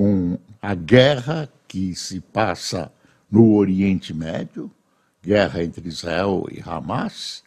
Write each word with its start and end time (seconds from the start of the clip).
com 0.00 0.38
a 0.62 0.74
guerra 0.74 1.46
que 1.68 1.94
se 1.94 2.20
passa 2.22 2.90
no 3.30 3.52
Oriente 3.54 4.14
Médio, 4.14 4.70
guerra 5.22 5.62
entre 5.62 5.86
Israel 5.86 6.46
e 6.50 6.58
Hamas, 6.66 7.44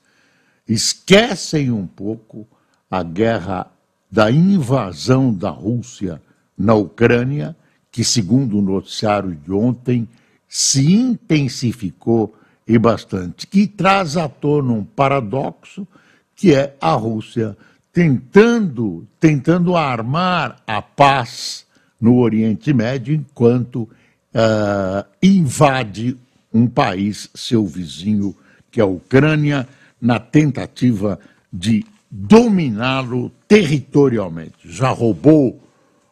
esquecem 0.69 1.71
um 1.71 1.87
pouco 1.87 2.47
a 2.91 3.01
guerra 3.01 3.71
da 4.11 4.29
invasão 4.29 5.33
da 5.33 5.49
Rússia 5.49 6.21
na 6.55 6.75
Ucrânia, 6.75 7.55
que, 7.91 8.03
segundo 8.03 8.59
o 8.59 8.61
noticiário 8.61 9.33
de 9.33 9.51
ontem, 9.51 10.07
se 10.47 10.93
intensificou 10.93 12.35
e 12.67 12.77
bastante, 12.77 13.47
que 13.47 13.65
traz 13.65 14.15
à 14.15 14.29
tona 14.29 14.73
um 14.73 14.83
paradoxo, 14.83 15.87
que 16.35 16.53
é 16.53 16.77
a 16.79 16.91
Rússia 16.91 17.57
tentando, 17.91 19.07
tentando 19.19 19.75
armar 19.75 20.61
a 20.67 20.83
paz 20.83 21.62
no 22.03 22.17
Oriente 22.17 22.73
Médio 22.73 23.15
enquanto 23.15 23.83
uh, 23.83 25.05
invade 25.21 26.17
um 26.53 26.67
país, 26.67 27.29
seu 27.33 27.65
vizinho, 27.65 28.35
que 28.69 28.79
é 28.79 28.83
a 28.83 28.87
Ucrânia, 28.87 29.67
na 30.01 30.19
tentativa 30.19 31.17
de 31.51 31.85
dominá-lo 32.11 33.31
territorialmente. 33.47 34.57
Já 34.65 34.89
roubou 34.89 35.59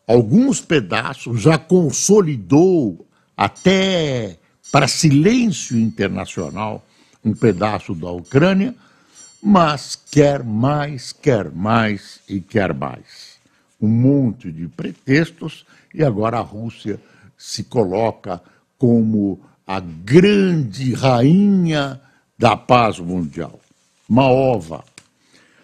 alguns 0.07 0.61
pedaços, 0.61 1.41
já 1.41 1.57
consolidou 1.57 3.05
até 3.35 4.37
para 4.71 4.87
silêncio 4.87 5.77
internacional 5.77 6.85
um 7.23 7.33
pedaço 7.33 7.93
da 7.93 8.09
Ucrânia 8.09 8.73
mas 9.41 9.95
quer 10.11 10.43
mais, 10.43 11.11
quer 11.11 11.51
mais 11.51 12.19
e 12.29 12.39
quer 12.39 12.73
mais. 12.73 13.39
Um 13.81 13.87
monte 13.87 14.51
de 14.51 14.67
pretextos, 14.67 15.65
e 15.93 16.03
agora 16.03 16.37
a 16.37 16.41
Rússia 16.41 16.99
se 17.37 17.63
coloca 17.63 18.41
como 18.77 19.41
a 19.65 19.79
grande 19.79 20.93
rainha 20.93 21.99
da 22.37 22.55
paz 22.55 22.99
mundial. 22.99 23.59
Uma 24.09 24.25
ova. 24.25 24.83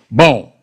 Bom, 0.10 0.56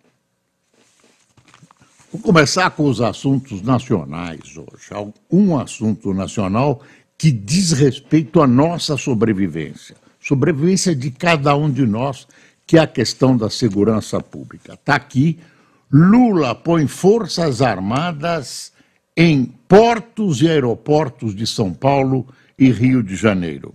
vou 2.13 2.23
começar 2.23 2.71
com 2.71 2.85
os 2.85 3.01
assuntos 3.01 3.61
nacionais 3.63 4.57
hoje. 4.57 5.15
Um 5.31 5.59
assunto 5.59 6.15
nacional 6.15 6.83
que 7.19 7.31
diz 7.31 7.73
respeito 7.73 8.41
à 8.41 8.47
nossa 8.47 8.97
sobrevivência, 8.97 9.97
sobrevivência 10.21 10.95
de 10.95 11.11
cada 11.11 11.55
um 11.57 11.71
de 11.71 11.87
nós 11.87 12.27
que 12.67 12.79
é 12.79 12.81
a 12.81 12.87
questão 12.87 13.37
da 13.37 13.51
segurança 13.51 14.21
pública. 14.21 14.75
Está 14.75 14.95
aqui, 14.95 15.39
Lula 15.93 16.55
põe 16.55 16.87
forças 16.87 17.61
armadas 17.61 18.73
em 19.17 19.45
portos 19.69 20.43
e 20.43 20.49
aeroportos 20.49 21.35
de 21.35 21.47
São 21.47 21.73
Paulo 21.73 22.27
e 22.59 22.71
Rio 22.71 23.03
de 23.03 23.17
Janeiro. 23.17 23.75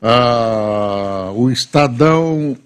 Ah, 0.00 1.32
o 1.34 1.50
Estadão 1.50 2.56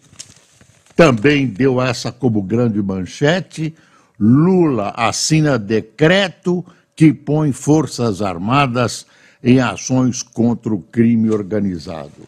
também 0.96 1.46
deu 1.46 1.80
essa 1.80 2.10
como 2.10 2.42
grande 2.42 2.82
manchete. 2.82 3.74
Lula 4.18 4.92
assina 4.96 5.56
decreto 5.56 6.64
que 6.96 7.12
põe 7.12 7.52
forças 7.52 8.20
armadas 8.20 9.06
em 9.42 9.60
ações 9.60 10.22
contra 10.22 10.74
o 10.74 10.80
crime 10.80 11.30
organizado. 11.30 12.26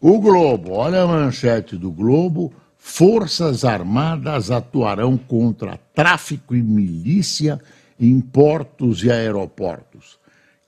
O 0.00 0.20
Globo, 0.20 0.74
olha 0.74 1.02
a 1.02 1.06
manchete 1.08 1.76
do 1.76 1.90
Globo: 1.90 2.52
Forças 2.78 3.64
Armadas 3.64 4.52
atuarão 4.52 5.16
contra 5.16 5.78
tráfico 5.92 6.54
e 6.54 6.62
milícia 6.62 7.60
em 7.98 8.20
portos 8.20 9.02
e 9.02 9.10
aeroportos. 9.10 10.18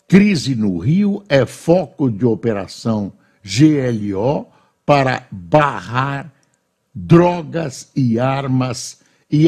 Crise 0.09 0.55
no 0.55 0.79
Rio 0.79 1.23
é 1.29 1.47
foco 1.47 2.11
de 2.11 2.25
operação 2.27 3.13
GLO 3.45 4.47
para 4.85 5.27
barrar 5.31 6.33
drogas 6.93 7.91
e 7.95 8.19
armas 8.19 9.01
e, 9.31 9.47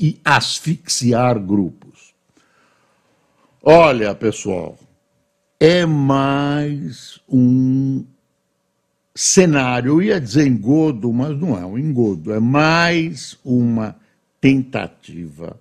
e 0.00 0.20
asfixiar 0.24 1.38
grupos. 1.38 2.14
Olha, 3.62 4.14
pessoal, 4.14 4.78
é 5.60 5.84
mais 5.84 7.20
um 7.28 8.04
cenário, 9.14 9.92
eu 9.92 10.02
ia 10.02 10.20
dizer 10.20 10.46
engodo, 10.46 11.12
mas 11.12 11.38
não 11.38 11.56
é 11.56 11.64
um 11.64 11.78
engodo, 11.78 12.32
é 12.32 12.40
mais 12.40 13.38
uma 13.44 13.96
tentativa 14.40 15.58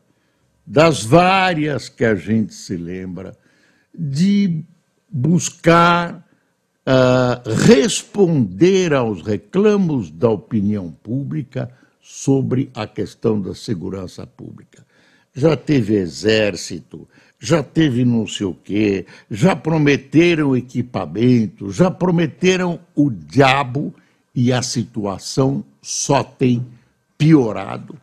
das 0.66 1.03
várias 1.03 1.90
que 1.90 2.06
a 2.06 2.16
gente 2.16 2.53
se 2.53 2.75
lembra 2.75 3.38
de 3.94 4.63
buscar 5.09 6.25
uh, 6.88 7.50
responder 7.66 8.94
aos 8.94 9.22
reclamos 9.22 10.09
da 10.09 10.29
opinião 10.29 10.91
pública 10.91 11.69
sobre 12.02 12.69
a 12.73 12.88
questão 12.88 13.40
da 13.40 13.53
segurança 13.53 14.25
pública. 14.25 14.85
Já 15.34 15.56
teve 15.56 15.96
exército, 15.96 17.07
já 17.40 17.63
teve 17.63 18.06
não 18.06 18.28
sei 18.28 18.46
o 18.46 18.53
quê, 18.53 19.06
já 19.29 19.56
prometeram 19.56 20.56
equipamento, 20.56 21.72
já 21.72 21.90
prometeram 21.90 22.79
o 22.96 23.09
diabo 23.09 23.94
e 24.35 24.52
a 24.52 24.62
situação 24.62 25.63
só 25.81 26.23
tem 26.23 26.66
piorado, 27.18 27.97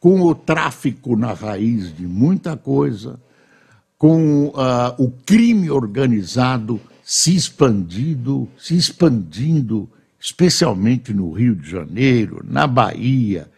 com 0.00 0.22
o 0.22 0.34
tráfico 0.34 1.16
na 1.16 1.32
raiz 1.32 1.94
de 1.94 2.06
muita 2.06 2.56
coisa, 2.56 3.18
com 3.96 4.46
uh, 4.46 4.94
o 4.96 5.10
crime 5.10 5.70
organizado 5.70 6.80
se 7.02 7.34
expandindo, 7.34 8.48
se 8.56 8.76
expandindo, 8.76 9.88
especialmente 10.20 11.12
no 11.12 11.32
Rio 11.32 11.56
de 11.56 11.70
Janeiro, 11.70 12.44
na 12.48 12.66
Bahia, 12.66 13.50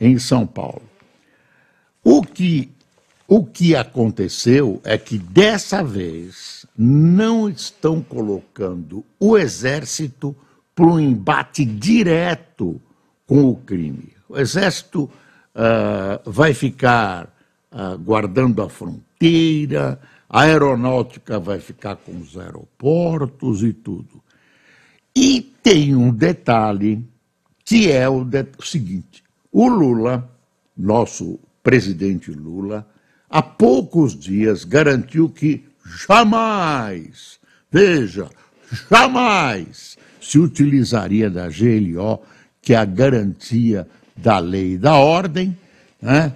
em 0.00 0.18
São 0.18 0.46
Paulo. 0.46 0.82
O 2.04 2.22
que 2.22 2.70
o 3.30 3.44
que 3.44 3.76
aconteceu 3.76 4.80
é 4.82 4.96
que 4.96 5.18
dessa 5.18 5.84
vez 5.84 6.64
não 6.76 7.46
estão 7.46 8.00
colocando 8.00 9.04
o 9.20 9.36
exército 9.36 10.34
para 10.74 10.86
um 10.86 10.98
embate 10.98 11.62
direto 11.62 12.80
com 13.26 13.44
o 13.50 13.54
crime. 13.54 14.14
O 14.26 14.38
exército 14.38 15.10
uh, 15.58 16.30
vai 16.30 16.54
ficar 16.54 17.34
uh, 17.72 17.98
guardando 17.98 18.62
a 18.62 18.68
fronteira, 18.68 20.00
a 20.30 20.42
aeronáutica 20.42 21.40
vai 21.40 21.58
ficar 21.58 21.96
com 21.96 22.16
os 22.18 22.38
aeroportos 22.38 23.62
e 23.62 23.72
tudo. 23.72 24.22
E 25.16 25.40
tem 25.62 25.96
um 25.96 26.12
detalhe 26.12 27.04
que 27.64 27.90
é 27.90 28.08
o, 28.08 28.24
de... 28.24 28.46
o 28.56 28.62
seguinte: 28.62 29.24
o 29.50 29.68
Lula, 29.68 30.30
nosso 30.76 31.40
presidente 31.62 32.30
Lula, 32.30 32.86
há 33.28 33.42
poucos 33.42 34.16
dias 34.16 34.64
garantiu 34.64 35.28
que 35.28 35.66
jamais, 36.06 37.40
veja, 37.70 38.28
jamais 38.90 39.98
se 40.20 40.38
utilizaria 40.38 41.30
da 41.30 41.48
GLO, 41.48 42.22
que 42.60 42.74
é 42.74 42.76
a 42.76 42.84
garantia 42.84 43.88
da 44.22 44.38
lei 44.38 44.74
e 44.74 44.78
da 44.78 44.96
ordem, 44.96 45.56
né, 46.00 46.34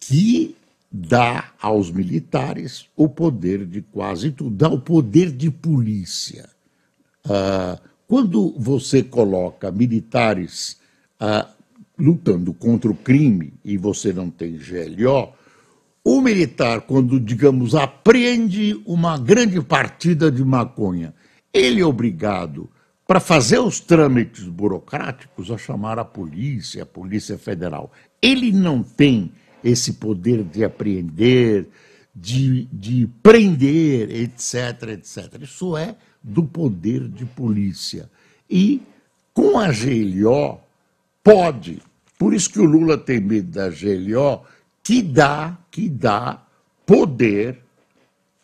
que 0.00 0.56
dá 0.90 1.52
aos 1.60 1.90
militares 1.90 2.86
o 2.96 3.08
poder 3.08 3.66
de 3.66 3.82
quase 3.82 4.30
tudo, 4.30 4.54
dá 4.54 4.68
o 4.68 4.78
poder 4.78 5.32
de 5.32 5.50
polícia. 5.50 6.48
Ah, 7.28 7.78
quando 8.06 8.54
você 8.56 9.02
coloca 9.02 9.72
militares 9.72 10.76
ah, 11.18 11.48
lutando 11.98 12.52
contra 12.54 12.90
o 12.90 12.94
crime 12.94 13.54
e 13.64 13.76
você 13.76 14.12
não 14.12 14.30
tem 14.30 14.56
GLO, 14.56 15.32
o 16.04 16.20
militar, 16.20 16.82
quando, 16.82 17.18
digamos, 17.18 17.74
apreende 17.74 18.80
uma 18.84 19.16
grande 19.16 19.60
partida 19.62 20.30
de 20.30 20.44
maconha, 20.44 21.14
ele 21.52 21.80
é 21.80 21.86
obrigado, 21.86 22.68
para 23.06 23.20
fazer 23.20 23.58
os 23.58 23.80
trâmites 23.80 24.44
burocráticos, 24.44 25.50
a 25.50 25.58
chamar 25.58 25.98
a 25.98 26.04
polícia, 26.04 26.82
a 26.82 26.86
Polícia 26.86 27.36
Federal. 27.36 27.92
Ele 28.20 28.50
não 28.50 28.82
tem 28.82 29.32
esse 29.62 29.94
poder 29.94 30.42
de 30.42 30.64
apreender, 30.64 31.68
de, 32.14 32.64
de 32.72 33.06
prender, 33.22 34.10
etc, 34.10 34.90
etc. 34.92 35.42
Isso 35.42 35.76
é 35.76 35.96
do 36.22 36.44
poder 36.44 37.06
de 37.08 37.26
polícia. 37.26 38.10
E 38.48 38.80
com 39.34 39.58
a 39.58 39.68
GLO, 39.68 40.60
pode. 41.22 41.82
Por 42.18 42.32
isso 42.32 42.50
que 42.50 42.60
o 42.60 42.64
Lula 42.64 42.96
tem 42.96 43.20
medo 43.20 43.50
da 43.50 43.68
GLO, 43.68 44.44
que 44.82 45.02
dá, 45.02 45.58
que 45.70 45.88
dá 45.88 46.42
poder, 46.86 47.58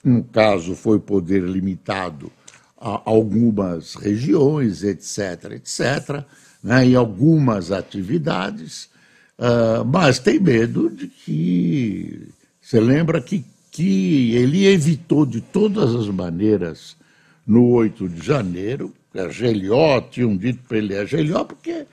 no 0.05 0.25
caso 0.25 0.75
foi 0.75 0.99
poder 0.99 1.43
limitado 1.43 2.31
algumas 2.81 3.95
regiões, 3.95 4.83
etc, 4.83 5.53
etc, 5.53 6.25
né, 6.63 6.87
em 6.87 6.95
algumas 6.95 7.71
atividades, 7.71 8.89
uh, 9.39 9.85
mas 9.85 10.19
tem 10.19 10.41
medo 10.41 10.89
de 10.89 11.07
que. 11.07 12.29
Você 12.63 12.81
lembra 12.81 13.21
que, 13.21 13.45
que 13.71 14.35
ele 14.35 14.67
evitou 14.67 15.27
de 15.27 15.41
todas 15.41 15.95
as 15.95 16.07
maneiras, 16.09 16.97
no 17.47 17.67
8 17.71 18.09
de 18.09 18.25
janeiro, 18.25 18.95
a 19.15 19.25
GLO, 19.25 20.09
tinham 20.09 20.37
dito 20.37 20.61
para 20.69 20.79
ele 20.79 20.97
a 20.97 21.05
GLO, 21.05 21.45
porque 21.45 21.85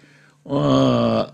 uh, 0.45 1.33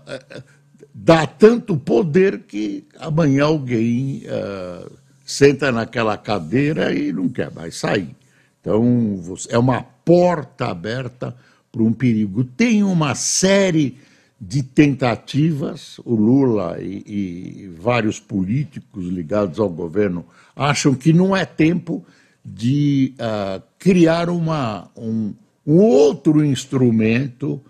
dá 0.94 1.26
tanto 1.26 1.76
poder 1.76 2.40
que 2.40 2.84
amanhã 2.98 3.44
alguém 3.44 4.22
uh, 4.24 4.90
senta 5.26 5.70
naquela 5.70 6.16
cadeira 6.16 6.94
e 6.94 7.12
não 7.12 7.28
quer 7.28 7.52
mais 7.52 7.76
sair. 7.76 8.16
Então, 8.64 9.22
é 9.50 9.58
uma 9.58 9.82
porta 9.82 10.68
aberta 10.68 11.36
para 11.70 11.82
um 11.82 11.92
perigo. 11.92 12.42
Tem 12.42 12.82
uma 12.82 13.14
série 13.14 13.98
de 14.40 14.62
tentativas, 14.62 16.00
o 16.02 16.14
Lula 16.14 16.78
e, 16.80 17.02
e, 17.06 17.68
vários 17.78 18.18
políticos 18.18 19.04
ligados 19.06 19.60
ao 19.60 19.68
governo 19.68 20.24
acham 20.56 20.94
que 20.94 21.12
não 21.12 21.36
é 21.36 21.44
tempo 21.44 22.02
de 22.42 23.14
uh, 23.18 23.62
criar 23.78 24.30
uma, 24.30 24.90
um, 24.96 25.34
um, 25.66 25.76
outro 25.76 26.42
instrumento 26.42 27.60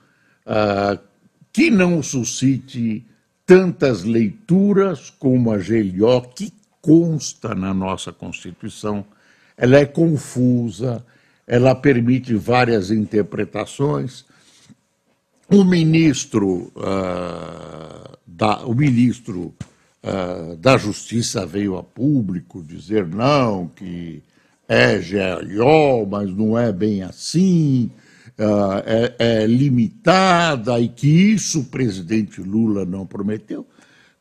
uh, 0.46 0.96
que 1.52 1.73
não 1.73 2.05
suscite 2.05 3.05
tantas 3.44 4.05
leituras 4.05 5.11
como 5.11 5.50
a 5.50 5.58
GLO, 5.58 6.23
que 6.35 6.52
consta 6.81 7.52
na 7.52 7.75
nossa 7.75 8.12
Constituição 8.12 9.05
ela 9.56 9.76
é 9.76 9.84
confusa, 9.84 11.04
ela 11.46 11.74
permite 11.74 12.34
várias 12.34 12.90
interpretações. 12.90 14.24
O 15.48 15.62
ministro, 15.62 16.72
uh, 16.76 18.18
da, 18.26 18.64
o 18.64 18.74
ministro 18.74 19.54
uh, 20.02 20.56
da 20.56 20.76
Justiça 20.76 21.44
veio 21.44 21.76
a 21.76 21.82
público 21.82 22.62
dizer 22.62 23.06
não, 23.06 23.68
que 23.68 24.22
é 24.66 24.98
GLO, 24.98 26.06
mas 26.06 26.30
não 26.30 26.58
é 26.58 26.72
bem 26.72 27.02
assim, 27.02 27.90
uh, 28.38 28.82
é, 28.86 29.14
é 29.42 29.46
limitada 29.46 30.80
e 30.80 30.88
que 30.88 31.06
isso 31.06 31.60
o 31.60 31.64
presidente 31.64 32.40
Lula 32.40 32.84
não 32.84 33.06
prometeu. 33.06 33.66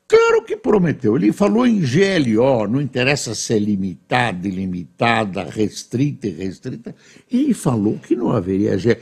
Claro 0.07 0.43
que 0.43 0.57
prometeu. 0.57 1.15
Ele 1.15 1.31
falou 1.31 1.65
em 1.65 1.79
GLO, 1.79 2.67
não 2.67 2.81
interessa 2.81 3.33
se 3.33 3.53
é 3.53 3.59
limitada, 3.59 4.47
ilimitada, 4.47 5.43
restrita 5.43 6.27
e 6.27 6.31
restrita. 6.31 6.95
Ele 7.31 7.53
falou 7.53 7.97
que 7.97 8.15
não 8.15 8.31
haveria 8.31 8.77
GLO. 8.77 8.97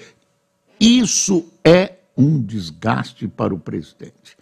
Isso 0.80 1.46
é 1.64 1.94
um 2.16 2.42
desgaste 2.42 3.28
para 3.28 3.54
o 3.54 3.60
presidente. 3.60 4.38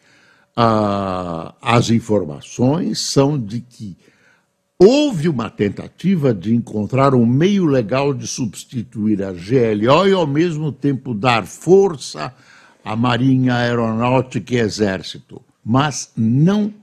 Ah, 0.56 1.56
as 1.61 1.89
informações 1.89 3.00
são 3.00 3.39
de 3.39 3.61
que 3.61 3.97
houve 4.77 5.29
uma 5.29 5.50
tentativa 5.50 6.33
de 6.33 6.53
encontrar 6.53 7.13
um 7.13 7.25
meio 7.25 7.65
legal 7.65 8.13
de 8.13 8.27
substituir 8.27 9.23
a 9.23 9.31
GLO 9.31 10.07
e, 10.07 10.13
ao 10.13 10.27
mesmo 10.27 10.71
tempo, 10.71 11.13
dar 11.13 11.45
força 11.45 12.33
à 12.83 12.95
Marinha 12.95 13.56
Aeronáutica 13.56 14.53
e 14.53 14.57
Exército 14.57 15.41
mas 15.63 16.11
não 16.15 16.73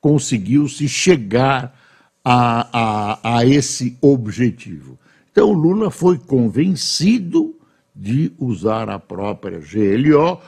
conseguiu-se 0.00 0.88
chegar 0.88 1.76
a, 2.24 2.68
a, 2.72 3.38
a 3.38 3.46
esse 3.46 3.96
objetivo. 4.00 4.98
Então, 5.30 5.52
Lula 5.52 5.90
foi 5.90 6.18
convencido 6.18 7.54
de 7.94 8.32
usar 8.38 8.88
a 8.88 8.98
própria 8.98 9.58
GLO, 9.58 10.40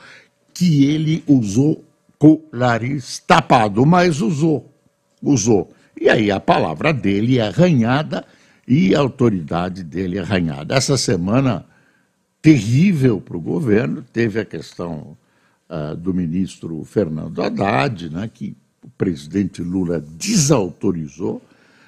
que 0.53 0.85
ele 0.85 1.23
usou 1.27 1.83
com 2.17 2.33
o 2.33 2.43
nariz 2.53 3.19
tapado, 3.19 3.85
mas 3.85 4.21
usou, 4.21 4.71
usou. 5.21 5.71
E 5.99 6.07
aí 6.07 6.31
a 6.31 6.39
palavra 6.39 6.93
dele 6.93 7.39
é 7.39 7.47
arranhada 7.47 8.25
e 8.67 8.95
a 8.95 8.99
autoridade 8.99 9.83
dele 9.83 10.17
é 10.17 10.21
arranhada. 10.21 10.75
Essa 10.75 10.97
semana 10.97 11.65
terrível 12.41 13.19
para 13.21 13.37
o 13.37 13.41
governo, 13.41 14.03
teve 14.13 14.39
a 14.39 14.45
questão 14.45 15.17
uh, 15.71 15.95
do 15.95 16.13
ministro 16.13 16.83
Fernando 16.83 17.41
Haddad, 17.41 18.09
né, 18.09 18.29
que 18.31 18.55
o 18.83 18.89
presidente 18.89 19.61
Lula 19.61 19.99
desautorizou, 19.99 21.41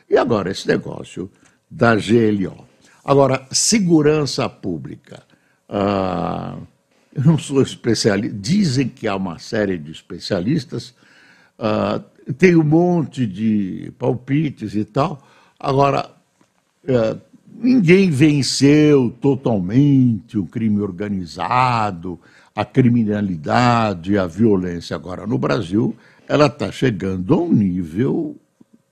e 0.10 0.18
agora 0.18 0.52
esse 0.52 0.68
negócio 0.68 1.30
da 1.70 1.96
GLO. 1.96 2.66
Agora, 3.04 3.46
segurança 3.52 4.48
pública. 4.48 5.24
Uh, 5.68 6.66
eu 7.14 7.24
não 7.24 7.38
sou 7.38 7.62
especialista, 7.62 8.36
dizem 8.40 8.88
que 8.88 9.08
há 9.08 9.16
uma 9.16 9.38
série 9.38 9.78
de 9.78 9.92
especialistas, 9.92 10.96
uh, 11.60 12.00
tem 12.34 12.56
um 12.56 12.64
monte 12.64 13.28
de 13.28 13.92
palpites 14.00 14.76
e 14.76 14.86
tal. 14.86 15.22
Agora, 15.60 16.10
uh, 16.86 17.20
ninguém 17.54 18.10
venceu 18.10 19.16
totalmente 19.22 20.38
o 20.38 20.46
crime 20.46 20.80
organizado, 20.80 22.20
a 22.56 22.64
criminalidade, 22.64 24.18
a 24.18 24.28
violência 24.28 24.96
agora 24.96 25.26
no 25.26 25.38
Brasil, 25.38 25.96
ela 26.28 26.46
está 26.46 26.72
chegando 26.72 27.34
a 27.34 27.38
um 27.38 27.52
nível 27.52 28.36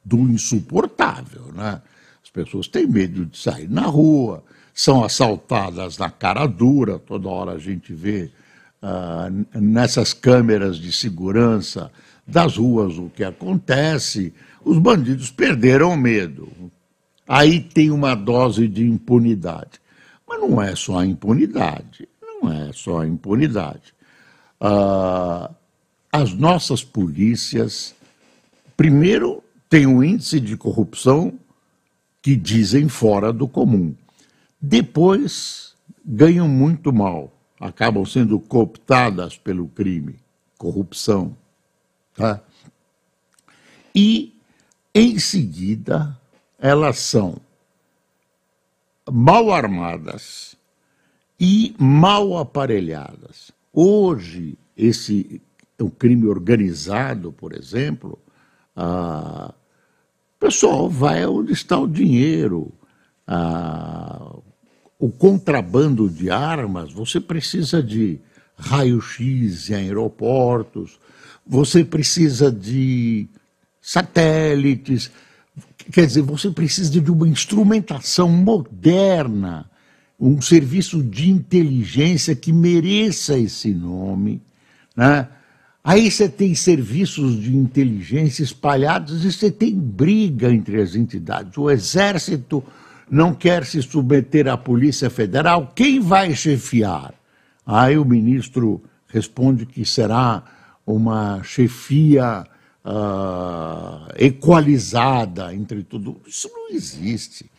do 0.04 0.18
insuportável, 0.18 1.52
né? 1.54 1.82
As 2.24 2.30
pessoas 2.30 2.68
têm 2.68 2.88
medo 2.88 3.26
de 3.26 3.38
sair 3.38 3.70
na 3.70 3.84
rua, 3.84 4.44
são 4.74 5.04
assaltadas 5.04 5.98
na 5.98 6.10
cara 6.10 6.48
dura, 6.48 6.98
toda 6.98 7.30
hora 7.30 7.52
a 7.52 7.60
gente 7.60 7.94
vê 7.94 8.32
uh, 8.82 9.60
nessas 9.60 10.14
câmeras 10.14 10.78
de 10.78 10.92
segurança 10.92 11.92
das 12.26 12.58
ruas 12.58 12.98
o 12.98 13.10
que 13.10 13.24
acontece, 13.24 14.34
os 14.64 14.78
bandidos 14.78 15.30
perderam 15.30 15.96
medo. 15.98 16.50
Aí 17.28 17.60
tem 17.60 17.92
uma 17.92 18.16
dose 18.16 18.68
de 18.68 18.84
impunidade. 18.84 19.80
Mas 20.28 20.40
não 20.40 20.62
é 20.62 20.76
só 20.76 21.00
a 21.00 21.06
impunidade 21.06 22.08
não 22.42 22.52
é 22.52 22.74
só 22.74 23.06
impunidade. 23.06 23.94
Ah, 24.60 25.52
as 26.12 26.34
nossas 26.34 26.84
polícias, 26.84 27.96
primeiro, 28.76 29.44
têm 29.70 29.88
um 29.88 30.04
índice 30.04 30.40
de 30.40 30.58
corrupção 30.58 31.40
que 32.22 32.36
dizem 32.36 32.90
fora 32.90 33.32
do 33.32 33.48
comum. 33.48 33.96
Depois, 34.62 35.76
ganham 36.06 36.48
muito 36.48 36.92
mal, 36.92 37.32
acabam 37.60 38.06
sendo 38.06 38.40
cooptadas 38.40 39.38
pelo 39.38 39.68
crime, 39.68 40.16
corrupção. 40.58 41.36
Tá? 42.14 42.42
E, 43.96 44.36
em 44.94 45.18
seguida, 45.18 46.18
elas 46.60 47.00
são 47.00 47.38
mal 49.10 49.52
armadas, 49.52 50.56
e 51.42 51.74
mal 51.80 52.38
aparelhadas. 52.38 53.52
Hoje, 53.74 54.56
esse 54.78 55.42
o 55.80 55.90
crime 55.90 56.28
organizado, 56.28 57.32
por 57.32 57.52
exemplo, 57.52 58.20
ah, 58.76 59.52
o 60.36 60.40
pessoal 60.40 60.88
vai 60.88 61.26
onde 61.26 61.52
está 61.52 61.80
o 61.80 61.88
dinheiro. 61.88 62.72
Ah, 63.26 64.36
o 65.00 65.10
contrabando 65.10 66.08
de 66.08 66.30
armas, 66.30 66.94
você 66.94 67.20
precisa 67.20 67.82
de 67.82 68.20
raio-x 68.56 69.72
em 69.72 69.74
aeroportos, 69.74 71.00
você 71.44 71.84
precisa 71.84 72.52
de 72.52 73.28
satélites, 73.82 75.10
quer 75.92 76.06
dizer, 76.06 76.22
você 76.22 76.52
precisa 76.52 76.92
de 76.92 77.12
uma 77.12 77.28
instrumentação 77.28 78.30
moderna 78.30 79.71
um 80.22 80.40
serviço 80.40 81.02
de 81.02 81.32
inteligência 81.32 82.36
que 82.36 82.54
mereça 82.54 83.36
esse 83.40 83.74
nome, 83.74 84.40
né? 84.96 85.28
Aí 85.84 86.12
você 86.12 86.30
tem 86.30 86.54
serviços 86.54 87.42
de 87.42 87.58
inteligência 87.58 88.44
espalhados 88.44 89.26
e 89.26 89.32
você 89.32 89.50
tem 89.50 89.74
briga 89.74 90.54
entre 90.54 90.80
as 90.80 90.94
entidades. 90.94 91.58
O 91.58 91.72
Exército 91.72 92.64
não 93.10 93.34
quer 93.34 93.66
se 93.66 93.82
submeter 93.82 94.48
à 94.48 94.56
Polícia 94.56 95.10
Federal. 95.10 95.74
Quem 95.76 96.00
vai 96.00 96.36
chefiar? 96.36 97.16
Aí 97.66 97.98
o 97.98 98.06
ministro 98.06 98.80
responde 99.08 99.66
que 99.66 99.84
será 99.84 100.44
uma 100.86 101.42
chefia 101.42 102.46
uh, 102.86 104.08
equalizada 104.16 105.52
entre 105.52 105.82
tudo. 105.82 106.22
Isso 106.28 106.48
não 106.54 106.70
existe. 106.70 107.50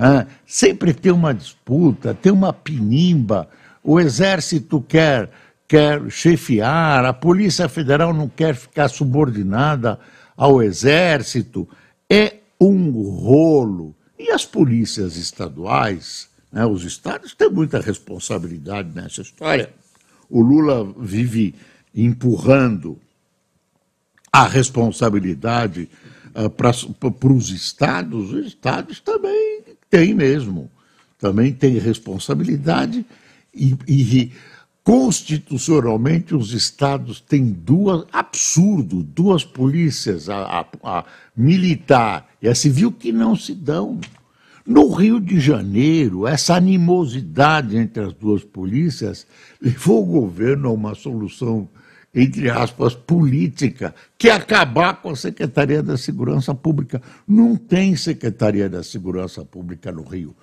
Né? 0.00 0.26
Sempre 0.46 0.94
tem 0.94 1.12
uma 1.12 1.34
disputa, 1.34 2.14
tem 2.14 2.32
uma 2.32 2.54
pinimba. 2.54 3.50
O 3.84 4.00
exército 4.00 4.80
quer, 4.80 5.30
quer 5.68 6.10
chefiar, 6.10 7.04
a 7.04 7.12
Polícia 7.12 7.68
Federal 7.68 8.14
não 8.14 8.26
quer 8.26 8.54
ficar 8.54 8.88
subordinada 8.88 10.00
ao 10.34 10.62
exército. 10.62 11.68
É 12.08 12.36
um 12.58 12.90
rolo. 13.10 13.94
E 14.18 14.30
as 14.30 14.46
polícias 14.46 15.16
estaduais, 15.16 16.30
né, 16.50 16.64
os 16.64 16.82
estados 16.82 17.34
têm 17.34 17.50
muita 17.50 17.78
responsabilidade 17.78 18.88
nessa 18.94 19.20
história. 19.20 19.70
O 20.30 20.40
Lula 20.40 20.94
vive 20.98 21.54
empurrando 21.94 22.98
a 24.32 24.46
responsabilidade 24.46 25.90
uh, 26.34 26.48
para 26.48 26.70
os 27.34 27.50
estados, 27.50 28.32
os 28.32 28.46
estados 28.46 29.00
também 29.00 29.49
têm 29.90 30.14
mesmo, 30.14 30.70
também 31.18 31.52
têm 31.52 31.78
responsabilidade 31.78 33.04
e, 33.52 33.76
e 33.86 34.32
constitucionalmente 34.82 36.34
os 36.34 36.52
estados 36.52 37.20
têm 37.20 37.46
duas, 37.46 38.06
absurdo, 38.12 39.02
duas 39.02 39.44
polícias, 39.44 40.28
a, 40.28 40.60
a, 40.60 40.66
a 40.82 41.04
militar 41.36 42.28
e 42.40 42.48
a 42.48 42.54
civil, 42.54 42.90
que 42.90 43.12
não 43.12 43.36
se 43.36 43.54
dão. 43.54 44.00
No 44.66 44.92
Rio 44.92 45.20
de 45.20 45.40
Janeiro, 45.40 46.26
essa 46.26 46.54
animosidade 46.54 47.76
entre 47.76 48.04
as 48.04 48.12
duas 48.12 48.44
polícias 48.44 49.26
levou 49.60 50.02
o 50.02 50.20
governo 50.20 50.68
a 50.68 50.72
uma 50.72 50.94
solução 50.94 51.68
entre 52.14 52.50
aspas, 52.50 52.94
política, 52.94 53.94
que 54.18 54.28
é 54.28 54.32
acabar 54.32 55.00
com 55.00 55.10
a 55.10 55.16
Secretaria 55.16 55.82
da 55.82 55.96
Segurança 55.96 56.54
Pública. 56.54 57.00
Não 57.26 57.54
tem 57.56 57.94
Secretaria 57.94 58.68
da 58.68 58.82
Segurança 58.82 59.44
Pública 59.44 59.92
no 59.92 60.02
Rio. 60.02 60.34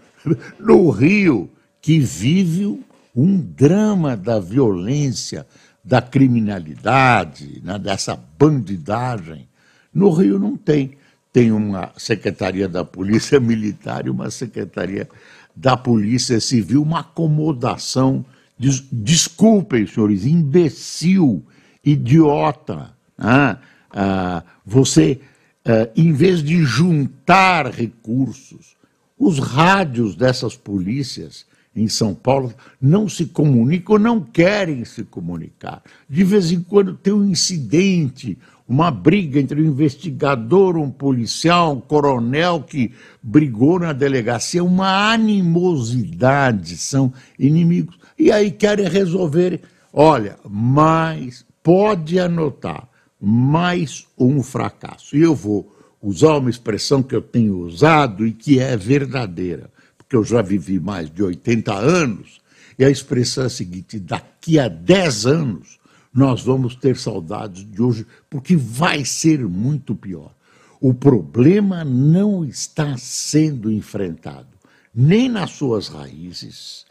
No 0.59 0.89
Rio, 0.89 1.49
que 1.81 1.99
vive 1.99 2.79
um 3.15 3.37
drama 3.37 4.15
da 4.15 4.39
violência, 4.39 5.45
da 5.83 6.01
criminalidade, 6.01 7.61
né, 7.63 7.77
dessa 7.77 8.15
bandidagem. 8.15 9.47
No 9.93 10.11
Rio 10.11 10.39
não 10.39 10.55
tem. 10.55 10.97
Tem 11.33 11.51
uma 11.51 11.91
Secretaria 11.97 12.67
da 12.69 12.85
Polícia 12.85 13.39
Militar 13.41 14.05
e 14.07 14.09
uma 14.09 14.31
Secretaria 14.31 15.07
da 15.55 15.75
Polícia 15.75 16.39
Civil, 16.39 16.81
uma 16.81 17.01
acomodação. 17.01 18.25
Des, 18.57 18.83
desculpem, 18.91 19.85
senhores, 19.85 20.25
imbecil 20.25 21.45
idiota. 21.91 22.91
Né? 23.17 23.57
Ah, 23.91 24.43
você, 24.65 25.19
ah, 25.65 25.89
em 25.95 26.11
vez 26.11 26.43
de 26.43 26.63
juntar 26.63 27.67
recursos, 27.67 28.75
os 29.17 29.39
rádios 29.39 30.15
dessas 30.15 30.55
polícias 30.55 31.45
em 31.75 31.87
São 31.87 32.13
Paulo 32.13 32.53
não 32.81 33.07
se 33.07 33.25
comunicam, 33.25 33.97
não 33.97 34.19
querem 34.19 34.83
se 34.83 35.03
comunicar. 35.03 35.81
De 36.09 36.23
vez 36.23 36.51
em 36.51 36.59
quando 36.61 36.95
tem 36.95 37.13
um 37.13 37.25
incidente, 37.25 38.37
uma 38.67 38.91
briga 38.91 39.39
entre 39.39 39.61
um 39.61 39.65
investigador, 39.65 40.75
um 40.75 40.89
policial, 40.89 41.73
um 41.73 41.79
coronel 41.79 42.63
que 42.63 42.91
brigou 43.23 43.79
na 43.79 43.93
delegacia, 43.93 44.63
uma 44.63 45.11
animosidade, 45.13 46.77
são 46.77 47.13
inimigos. 47.39 47.97
E 48.17 48.31
aí 48.31 48.51
querem 48.51 48.89
resolver. 48.89 49.61
Olha, 49.93 50.37
mais 50.47 51.46
pode 51.67 52.17
anotar 52.17 52.87
mais 53.19 54.07
um 54.17 54.41
fracasso. 54.41 55.17
E 55.17 55.21
eu 55.21 55.35
vou 55.35 55.69
usar 56.01 56.37
uma 56.37 56.49
expressão 56.49 57.03
que 57.03 57.13
eu 57.13 57.21
tenho 57.21 57.59
usado 57.59 58.25
e 58.25 58.31
que 58.31 58.57
é 58.57 58.77
verdadeira, 58.77 59.69
porque 59.97 60.15
eu 60.15 60.23
já 60.23 60.41
vivi 60.41 60.79
mais 60.79 61.11
de 61.11 61.21
80 61.21 61.73
anos, 61.73 62.39
e 62.79 62.85
a 62.85 62.89
expressão 62.89 63.43
é 63.43 63.47
a 63.47 63.49
seguinte: 63.49 63.99
daqui 63.99 64.57
a 64.57 64.69
10 64.69 65.25
anos 65.25 65.77
nós 66.13 66.41
vamos 66.41 66.73
ter 66.73 66.95
saudades 66.95 67.69
de 67.69 67.81
hoje, 67.81 68.07
porque 68.29 68.55
vai 68.55 69.03
ser 69.03 69.45
muito 69.45 69.93
pior. 69.93 70.33
O 70.79 70.93
problema 70.93 71.83
não 71.83 72.45
está 72.45 72.95
sendo 72.95 73.69
enfrentado 73.69 74.47
nem 74.95 75.27
nas 75.27 75.51
suas 75.51 75.89
raízes 75.89 76.85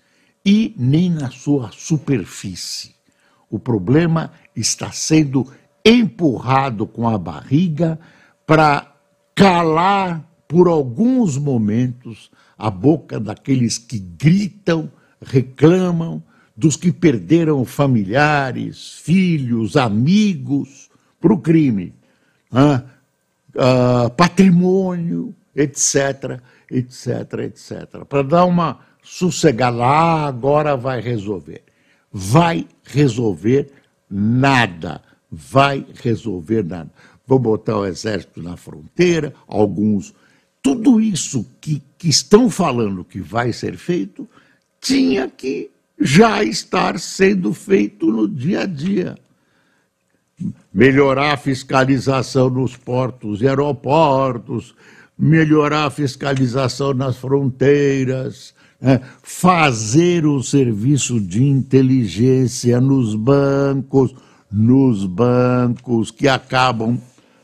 e 0.44 0.74
nem 0.76 1.08
na 1.08 1.30
sua 1.30 1.70
superfície. 1.72 2.95
O 3.50 3.58
problema 3.58 4.32
está 4.54 4.90
sendo 4.90 5.46
empurrado 5.84 6.86
com 6.86 7.08
a 7.08 7.16
barriga 7.16 7.98
para 8.46 8.92
calar 9.34 10.24
por 10.48 10.68
alguns 10.68 11.36
momentos 11.36 12.30
a 12.58 12.70
boca 12.70 13.20
daqueles 13.20 13.78
que 13.78 13.98
gritam, 13.98 14.90
reclamam, 15.20 16.22
dos 16.56 16.76
que 16.76 16.90
perderam 16.90 17.64
familiares, 17.64 18.94
filhos, 19.02 19.76
amigos 19.76 20.88
para 21.20 21.34
o 21.34 21.38
crime, 21.38 21.92
ah, 22.50 22.82
ah, 23.58 24.10
patrimônio, 24.16 25.34
etc, 25.54 26.40
etc, 26.70 27.32
etc. 27.44 28.04
Para 28.08 28.22
dar 28.22 28.44
uma 28.46 28.80
sossegada, 29.02 29.84
ah, 29.84 30.26
agora 30.26 30.76
vai 30.76 31.00
resolver. 31.00 31.62
Vai 32.18 32.66
resolver 32.82 33.70
nada. 34.10 35.02
Vai 35.30 35.84
resolver 36.02 36.64
nada. 36.64 36.90
Vou 37.26 37.38
botar 37.38 37.76
o 37.76 37.84
exército 37.84 38.42
na 38.42 38.56
fronteira, 38.56 39.34
alguns. 39.46 40.14
Tudo 40.62 40.98
isso 40.98 41.44
que, 41.60 41.82
que 41.98 42.08
estão 42.08 42.48
falando 42.48 43.04
que 43.04 43.20
vai 43.20 43.52
ser 43.52 43.76
feito, 43.76 44.26
tinha 44.80 45.28
que 45.28 45.70
já 46.00 46.42
estar 46.42 46.98
sendo 46.98 47.52
feito 47.52 48.06
no 48.06 48.26
dia 48.26 48.62
a 48.62 48.66
dia. 48.66 49.18
Melhorar 50.72 51.34
a 51.34 51.36
fiscalização 51.36 52.48
nos 52.48 52.78
portos 52.78 53.42
e 53.42 53.46
aeroportos, 53.46 54.74
melhorar 55.18 55.84
a 55.84 55.90
fiscalização 55.90 56.94
nas 56.94 57.18
fronteiras, 57.18 58.54
é, 58.80 59.00
fazer 59.22 60.26
o 60.26 60.42
serviço 60.42 61.20
de 61.20 61.42
inteligência 61.42 62.80
nos 62.80 63.14
bancos, 63.14 64.14
nos 64.50 65.04
bancos 65.04 66.10
que 66.10 66.28
acabam, 66.28 66.98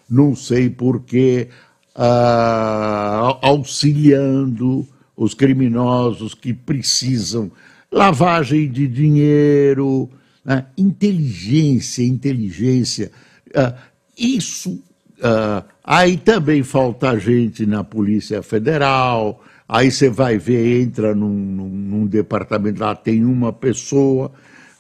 não 0.09 0.37
sei 0.37 0.69
porquê, 0.69 1.49
uh, 1.97 3.39
auxiliando 3.41 4.87
os 5.17 5.35
criminosos 5.35 6.35
que 6.35 6.53
precisam 6.53 7.51
lavagem 7.91 8.71
de 8.71 8.89
dinheiro, 8.89 10.09
né? 10.45 10.67
inteligência, 10.77 12.03
inteligência. 12.03 13.11
Uh, 13.49 13.75
isso. 14.19 14.83
Uh, 15.19 15.63
aí 15.85 16.17
também 16.17 16.63
falta 16.63 17.19
gente 17.19 17.65
na 17.65 17.85
Polícia 17.85 18.43
Federal, 18.43 19.43
Aí 19.73 19.91
você 19.91 20.11
vai 20.11 20.37
ver, 20.37 20.83
entra 20.83 21.15
num, 21.15 21.31
num, 21.31 21.67
num 21.67 22.07
departamento, 22.07 22.79
lá 22.79 22.95
tem 22.95 23.25
uma 23.25 23.55
pessoa. 23.55 24.31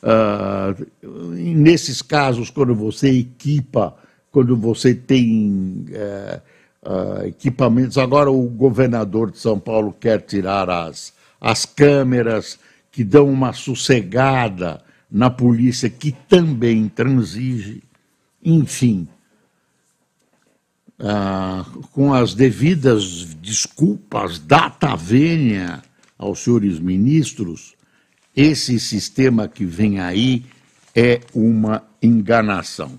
Uh, 0.02 0.86
nesses 1.02 2.02
casos, 2.02 2.50
quando 2.50 2.74
você 2.74 3.08
equipa, 3.08 3.96
quando 4.30 4.54
você 4.54 4.94
tem 4.94 5.86
uh, 5.88 6.42
uh, 6.90 7.26
equipamentos, 7.26 7.96
agora 7.96 8.30
o 8.30 8.42
governador 8.42 9.30
de 9.30 9.38
São 9.38 9.58
Paulo 9.58 9.96
quer 9.98 10.20
tirar 10.20 10.68
as, 10.68 11.14
as 11.40 11.64
câmeras 11.64 12.58
que 12.90 13.02
dão 13.02 13.30
uma 13.30 13.54
sossegada 13.54 14.82
na 15.10 15.30
polícia, 15.30 15.88
que 15.88 16.12
também 16.28 16.86
transige. 16.86 17.82
Enfim, 18.44 19.08
ah, 21.02 21.66
com 21.90 22.14
as 22.14 22.32
devidas 22.32 23.34
desculpas, 23.40 24.38
data 24.38 24.94
vênia 24.94 25.82
aos 26.16 26.38
senhores 26.38 26.78
ministros, 26.78 27.74
esse 28.36 28.78
sistema 28.78 29.48
que 29.48 29.64
vem 29.64 29.98
aí 29.98 30.46
é 30.94 31.20
uma 31.34 31.82
enganação. 32.00 32.96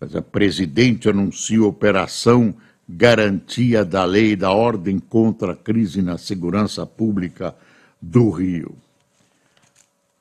O 0.00 0.22
presidente 0.22 1.08
anuncia 1.08 1.62
operação 1.64 2.54
garantia 2.88 3.84
da 3.84 4.04
lei 4.04 4.36
da 4.36 4.50
ordem 4.50 4.98
contra 4.98 5.52
a 5.52 5.56
crise 5.56 6.02
na 6.02 6.18
segurança 6.18 6.84
pública 6.84 7.54
do 8.00 8.28
Rio. 8.30 8.76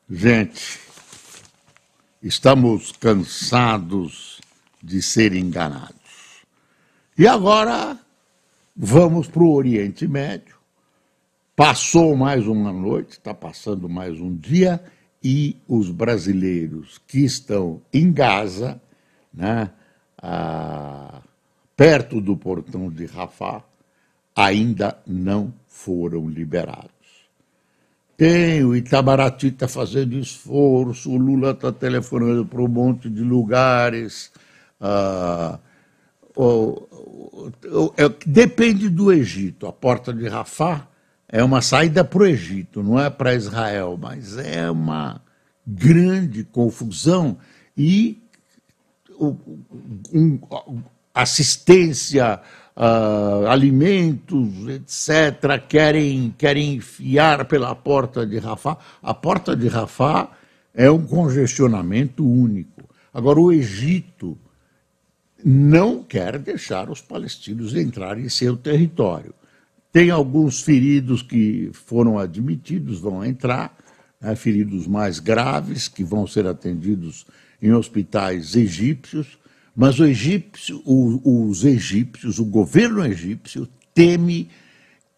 Gente, 0.10 0.80
estamos 2.24 2.92
cansados 2.94 4.40
de 4.82 5.02
ser 5.02 5.34
enganados. 5.34 6.01
E 7.22 7.28
agora 7.28 8.00
vamos 8.76 9.28
para 9.28 9.44
o 9.44 9.54
Oriente 9.54 10.08
Médio. 10.08 10.56
Passou 11.56 12.16
mais 12.16 12.48
uma 12.48 12.74
noite, 12.74 13.12
está 13.12 13.32
passando 13.32 13.88
mais 13.88 14.20
um 14.20 14.36
dia, 14.36 14.84
e 15.24 15.56
os 15.68 15.92
brasileiros 15.92 17.00
que 17.06 17.20
estão 17.20 17.80
em 17.94 18.12
Gaza, 18.12 18.82
né, 19.32 19.70
ah, 20.18 21.22
perto 21.78 22.20
do 22.20 22.36
portão 22.36 22.90
de 22.90 23.06
Rafah, 23.06 23.64
ainda 24.36 24.98
não 25.06 25.54
foram 25.68 26.28
liberados. 26.28 26.90
Tem, 28.18 28.64
o 28.64 28.76
Itamaraty 28.76 29.50
está 29.50 29.68
fazendo 29.68 30.18
esforço, 30.18 31.12
o 31.12 31.18
Lula 31.18 31.52
está 31.52 31.72
telefonando 31.72 32.48
para 32.48 32.64
um 32.64 32.68
monte 32.68 33.08
de 33.12 33.22
lugares. 33.22 34.32
Ah, 34.80 35.60
o, 36.36 36.88
o, 37.66 37.94
é, 37.98 38.10
depende 38.26 38.90
do 38.90 39.12
Egito. 39.12 39.68
A 39.68 39.74
porta 39.74 40.14
de 40.14 40.28
Rafah 40.28 40.88
é 41.28 41.44
uma 41.44 41.62
saída 41.62 42.04
para 42.04 42.24
o 42.24 42.26
Egito, 42.26 42.84
não 42.84 43.00
é 43.00 43.10
para 43.10 43.34
Israel, 43.34 43.98
mas 44.00 44.38
é 44.38 44.70
uma 44.70 45.22
grande 45.66 46.44
confusão 46.44 47.38
e 47.78 48.22
um, 50.14 50.40
assistência, 51.14 52.40
uh, 52.76 53.48
alimentos, 53.48 54.68
etc., 54.68 55.62
querem, 55.68 56.34
querem 56.38 56.76
enfiar 56.76 57.46
pela 57.46 57.76
porta 57.76 58.26
de 58.26 58.40
Rafah. 58.40 58.78
A 59.02 59.14
porta 59.14 59.56
de 59.56 59.68
Rafah 59.68 60.30
é 60.74 60.90
um 60.90 61.06
congestionamento 61.06 62.28
único. 62.28 62.90
Agora, 63.14 63.40
o 63.40 63.52
Egito 63.52 64.38
não 65.44 66.04
quer 66.04 66.38
deixar 66.38 66.90
os 66.90 67.02
palestinos 67.02 67.76
entrarem 67.76 68.26
em 68.26 68.30
seu 68.30 68.56
território. 68.56 69.34
Tem 69.92 70.10
alguns 70.10 70.62
feridos 70.62 71.22
que 71.22 71.70
foram 71.74 72.18
admitidos, 72.18 73.00
vão 73.00 73.26
entrar, 73.26 73.78
né, 74.20 74.36
feridos 74.36 74.88
mais 74.88 75.20
graves, 75.20 75.88
que 75.88 76.04
vão 76.04 76.26
ser 76.26 76.48
atendidos 76.48 77.26
em 77.62 77.74
hospitais 77.74 78.56
egípcios, 78.56 79.38
mas 79.76 80.00
o 80.00 80.06
egípcio, 80.06 80.82
o, 80.86 81.50
os 81.50 81.64
egípcios, 81.64 82.40
o 82.40 82.46
governo 82.46 83.06
egípcio 83.06 83.68
teme 83.94 84.50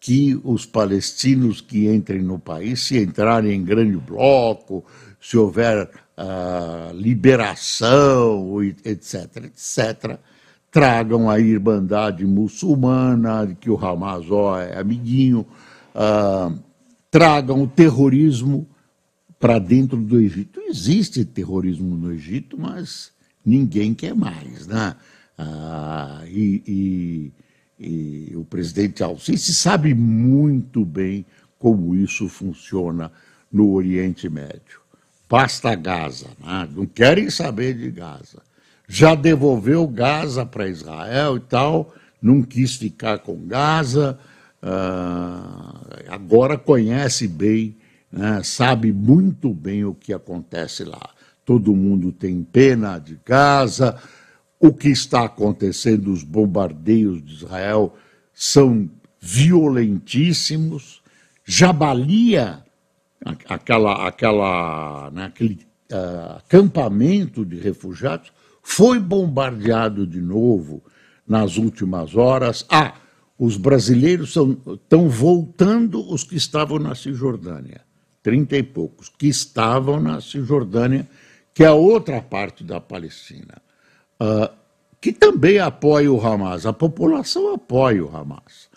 que 0.04 0.38
os 0.44 0.66
palestinos 0.66 1.62
que 1.62 1.88
entrem 1.88 2.20
no 2.20 2.38
país, 2.38 2.82
se 2.82 3.02
entrarem 3.02 3.54
em 3.54 3.64
grande 3.64 3.96
bloco, 3.96 4.84
se 5.18 5.34
houver 5.34 5.88
uh, 6.18 6.94
liberação, 6.94 8.62
etc., 8.62 9.44
etc., 9.46 10.18
tragam 10.70 11.30
a 11.30 11.40
Irmandade 11.40 12.26
Muçulmana, 12.26 13.56
que 13.58 13.70
o 13.70 13.82
Hamas 13.82 14.30
ó, 14.30 14.60
é 14.60 14.78
amiguinho, 14.78 15.46
uh, 15.94 16.54
tragam 17.10 17.62
o 17.62 17.66
terrorismo 17.66 18.68
para 19.40 19.58
dentro 19.58 19.96
do 19.96 20.20
Egito. 20.20 20.60
Existe 20.68 21.24
terrorismo 21.24 21.96
no 21.96 22.12
Egito, 22.12 22.58
mas 22.60 23.10
ninguém 23.42 23.94
quer 23.94 24.14
mais. 24.14 24.66
Né? 24.66 24.94
Uh, 25.38 26.26
e, 26.26 26.62
e, 26.66 27.43
e 27.78 28.32
o 28.36 28.44
presidente 28.44 29.02
Al-Sisi 29.02 29.54
sabe 29.54 29.94
muito 29.94 30.84
bem 30.84 31.24
como 31.58 31.94
isso 31.94 32.28
funciona 32.28 33.10
no 33.52 33.72
Oriente 33.72 34.28
Médio. 34.28 34.80
Basta 35.28 35.74
Gaza, 35.74 36.28
né? 36.38 36.68
não 36.74 36.86
querem 36.86 37.30
saber 37.30 37.74
de 37.74 37.90
Gaza 37.90 38.42
já 38.86 39.14
devolveu 39.14 39.86
Gaza 39.86 40.44
para 40.44 40.68
Israel 40.68 41.36
e 41.36 41.40
tal, 41.40 41.94
não 42.20 42.42
quis 42.42 42.76
ficar 42.76 43.18
com 43.18 43.36
Gaza, 43.46 44.18
uh, 44.62 46.04
agora 46.08 46.58
conhece 46.58 47.26
bem, 47.26 47.76
né, 48.10 48.40
sabe 48.42 48.92
muito 48.92 49.52
bem 49.52 49.84
o 49.84 49.94
que 49.94 50.12
acontece 50.12 50.84
lá. 50.84 51.10
Todo 51.44 51.76
mundo 51.76 52.10
tem 52.10 52.42
pena 52.42 52.98
de 52.98 53.18
Gaza, 53.24 53.98
o 54.66 54.72
que 54.72 54.88
está 54.88 55.24
acontecendo, 55.24 56.10
os 56.10 56.22
bombardeios 56.22 57.22
de 57.22 57.34
Israel 57.34 57.94
são 58.32 58.88
violentíssimos. 59.20 61.02
Jabalia, 61.44 62.64
aquela, 63.46 64.08
aquela, 64.08 65.08
aquele 65.08 65.66
uh, 65.92 66.38
acampamento 66.38 67.44
de 67.44 67.60
refugiados, 67.60 68.32
foi 68.62 68.98
bombardeado 68.98 70.06
de 70.06 70.22
novo 70.22 70.82
nas 71.28 71.58
últimas 71.58 72.16
horas. 72.16 72.64
Ah, 72.70 72.94
os 73.38 73.58
brasileiros 73.58 74.30
estão 74.30 75.10
voltando 75.10 76.10
os 76.10 76.24
que 76.24 76.36
estavam 76.36 76.78
na 76.78 76.94
Cisjordânia, 76.94 77.82
trinta 78.22 78.56
e 78.56 78.62
poucos, 78.62 79.10
que 79.10 79.26
estavam 79.26 80.00
na 80.00 80.22
Cisjordânia, 80.22 81.06
que 81.52 81.62
é 81.62 81.66
a 81.66 81.74
outra 81.74 82.22
parte 82.22 82.64
da 82.64 82.80
Palestina, 82.80 83.62
uh, 84.20 84.54
que 85.00 85.12
também 85.12 85.58
apoia 85.58 86.10
o 86.12 86.24
Hamas. 86.24 86.66
A 86.66 86.72
população 86.72 87.54
apoia 87.54 88.04
o 88.04 88.16
Hamas. 88.16 88.68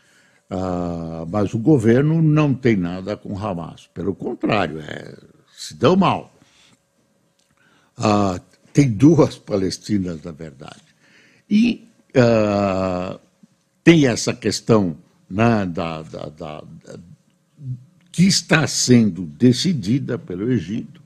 Uh, 0.50 1.28
mas 1.30 1.54
o 1.54 1.60
governo 1.60 2.22
não 2.22 2.54
tem 2.54 2.76
nada 2.76 3.18
com 3.18 3.34
o 3.34 3.38
Hamas. 3.38 3.88
Pelo 3.94 4.16
contrário, 4.16 4.80
é, 4.80 5.16
se 5.56 5.74
deu 5.74 5.96
mal. 5.96 6.34
Uh, 7.98 8.40
tem 8.72 8.90
duas 8.90 9.38
Palestinas, 9.40 10.22
na 10.24 10.32
verdade. 10.32 10.82
E 11.50 11.88
tem 13.84 14.08
essa 14.08 14.34
questão 14.34 14.98
né, 15.30 15.68
da, 15.68 16.02
da, 16.02 16.30
da, 16.30 16.64
que 18.12 18.26
está 18.26 18.66
sendo 18.66 19.22
decidida 19.24 20.18
pelo 20.18 20.52
Egito, 20.52 21.02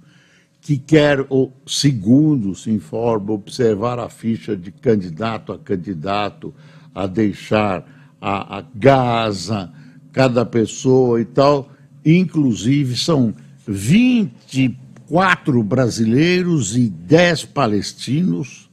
que 0.61 0.77
quer, 0.77 1.25
segundo 1.65 2.53
se 2.53 2.69
informa, 2.69 3.33
observar 3.33 3.97
a 3.97 4.07
ficha 4.09 4.55
de 4.55 4.71
candidato 4.71 5.51
a 5.51 5.57
candidato, 5.57 6.53
a 6.93 7.07
deixar 7.07 8.15
a, 8.21 8.59
a 8.59 8.65
Gaza, 8.75 9.73
cada 10.11 10.45
pessoa 10.45 11.19
e 11.19 11.25
tal. 11.25 11.69
Inclusive, 12.05 12.95
são 12.95 13.33
20 13.67 14.77
quatro 15.07 15.61
brasileiros 15.63 16.77
e 16.77 16.87
dez 16.87 17.43
palestinos 17.43 18.69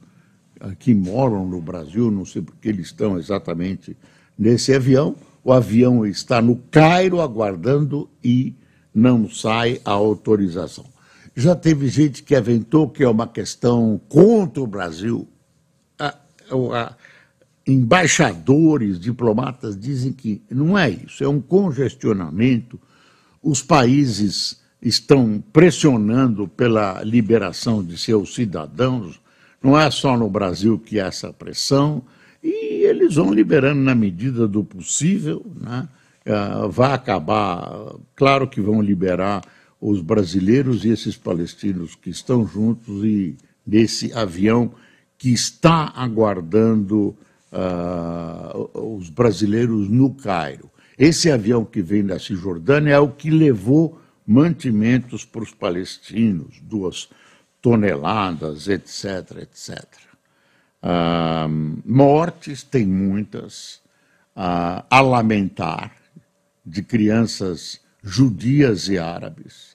que 0.77 0.93
moram 0.93 1.47
no 1.47 1.61
Brasil, 1.61 2.11
não 2.11 2.25
sei 2.25 2.41
porque 2.41 2.69
eles 2.69 2.87
estão 2.87 3.17
exatamente 3.17 3.97
nesse 4.37 4.73
avião. 4.73 5.15
O 5.43 5.51
avião 5.51 6.05
está 6.05 6.41
no 6.41 6.57
Cairo 6.69 7.21
aguardando 7.21 8.09
e 8.23 8.53
não 8.93 9.29
sai 9.29 9.81
a 9.83 9.91
autorização. 9.91 10.85
Já 11.35 11.55
teve 11.55 11.87
gente 11.87 12.23
que 12.23 12.35
aventou 12.35 12.89
que 12.89 13.03
é 13.03 13.09
uma 13.09 13.27
questão 13.27 13.99
contra 14.09 14.61
o 14.61 14.67
Brasil. 14.67 15.27
A, 15.97 16.15
a, 16.73 16.95
embaixadores, 17.65 18.99
diplomatas 18.99 19.79
dizem 19.79 20.11
que 20.11 20.41
não 20.49 20.77
é 20.77 20.89
isso, 20.89 21.23
é 21.23 21.27
um 21.27 21.39
congestionamento. 21.39 22.79
Os 23.41 23.61
países 23.61 24.61
estão 24.81 25.43
pressionando 25.53 26.47
pela 26.47 27.03
liberação 27.03 27.83
de 27.83 27.97
seus 27.97 28.33
cidadãos. 28.33 29.19
Não 29.61 29.77
é 29.77 29.89
só 29.91 30.17
no 30.17 30.29
Brasil 30.29 30.79
que 30.79 30.99
há 30.99 31.07
essa 31.07 31.31
pressão, 31.31 32.03
e 32.41 32.85
eles 32.85 33.15
vão 33.15 33.33
liberando 33.33 33.81
na 33.81 33.93
medida 33.93 34.47
do 34.47 34.63
possível. 34.63 35.45
Né? 35.59 35.87
Uh, 36.25 36.69
vai 36.69 36.93
acabar, 36.93 37.93
claro 38.15 38.47
que 38.47 38.61
vão 38.61 38.81
liberar 38.81 39.41
os 39.79 40.01
brasileiros 40.01 40.83
e 40.83 40.89
esses 40.89 41.15
palestinos 41.15 41.95
que 41.95 42.09
estão 42.09 42.45
juntos 42.45 43.03
e 43.03 43.37
nesse 43.65 44.11
avião 44.13 44.73
que 45.17 45.29
está 45.29 45.93
aguardando 45.95 47.15
uh, 47.51 48.97
os 48.97 49.09
brasileiros 49.09 49.89
no 49.89 50.13
Cairo. 50.13 50.69
Esse 50.97 51.31
avião 51.31 51.63
que 51.63 51.81
vem 51.81 52.05
da 52.05 52.19
Cisjordânia 52.19 52.93
é 52.93 52.99
o 52.99 53.09
que 53.09 53.29
levou 53.29 54.01
mantimentos 54.27 55.25
para 55.25 55.43
os 55.43 55.53
palestinos, 55.53 56.59
duas 56.61 57.09
toneladas, 57.61 58.67
etc., 58.67 59.41
etc. 59.41 59.85
Ah, 60.81 61.47
mortes, 61.85 62.63
tem 62.63 62.85
muitas, 62.85 63.81
ah, 64.35 64.85
a 64.89 65.01
lamentar, 65.01 65.95
de 66.65 66.83
crianças 66.83 67.81
judias 68.03 68.87
e 68.87 68.97
árabes. 68.97 69.68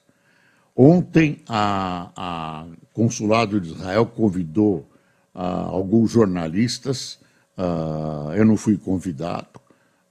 Ontem, 0.75 1.41
a, 1.47 2.11
a 2.15 2.65
Consulado 2.91 3.61
de 3.61 3.69
Israel 3.69 4.05
convidou 4.05 4.89
ah, 5.33 5.67
alguns 5.67 6.11
jornalistas, 6.11 7.19
ah, 7.57 8.33
eu 8.35 8.45
não 8.45 8.57
fui 8.57 8.77
convidado, 8.77 9.59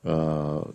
ah, 0.04 0.66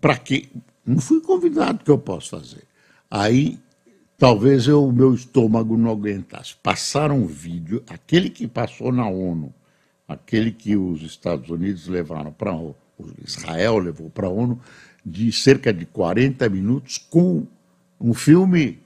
para 0.00 0.16
que 0.16 0.50
não 0.84 1.00
fui 1.00 1.20
convidado, 1.20 1.84
que 1.84 1.90
eu 1.90 1.98
posso 1.98 2.30
fazer? 2.30 2.64
Aí, 3.10 3.58
talvez 4.16 4.66
o 4.68 4.90
meu 4.90 5.12
estômago 5.14 5.76
não 5.76 5.90
aguentasse. 5.90 6.54
Passaram 6.62 7.18
um 7.18 7.26
vídeo, 7.26 7.82
aquele 7.88 8.30
que 8.30 8.48
passou 8.48 8.90
na 8.90 9.06
ONU, 9.06 9.52
aquele 10.06 10.52
que 10.52 10.74
os 10.74 11.02
Estados 11.02 11.50
Unidos 11.50 11.86
levaram 11.86 12.32
para 12.32 12.58
Israel 13.22 13.78
levou 13.78 14.08
para 14.08 14.26
a 14.26 14.30
ONU, 14.30 14.58
de 15.04 15.30
cerca 15.32 15.72
de 15.72 15.84
40 15.86 16.48
minutos, 16.48 16.98
com 16.98 17.46
um 18.00 18.14
filme, 18.14 18.80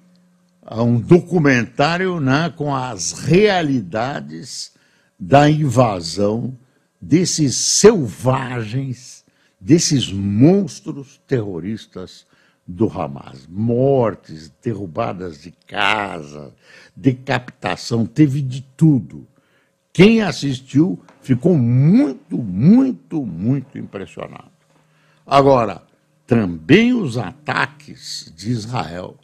um 0.71 0.99
documentário 0.99 2.21
né, 2.21 2.53
com 2.57 2.75
as 2.75 3.13
realidades 3.13 4.73
da 5.19 5.49
invasão 5.49 6.57
desses 7.01 7.57
selvagens, 7.57 9.25
desses 9.61 10.11
monstros 10.13 11.21
terroristas 11.27 12.27
do 12.67 12.89
Hamas. 12.89 13.47
Mortes, 13.49 14.53
derrubadas 14.63 15.43
de 15.43 15.53
casa, 15.67 16.55
decapitação, 16.95 18.07
teve 18.07 18.41
de 18.41 18.63
tudo. 18.77 19.27
Quem 19.93 20.23
assistiu 20.23 20.99
ficou 21.21 21.57
muito, 21.57 22.39
muito, 22.39 23.27
muito 23.27 23.77
impressionado. 23.77 24.51
Agora, 25.27 25.83
também 26.27 26.93
os 26.93 27.19
ataques 27.19 28.33
de 28.37 28.51
Israel 28.51 29.17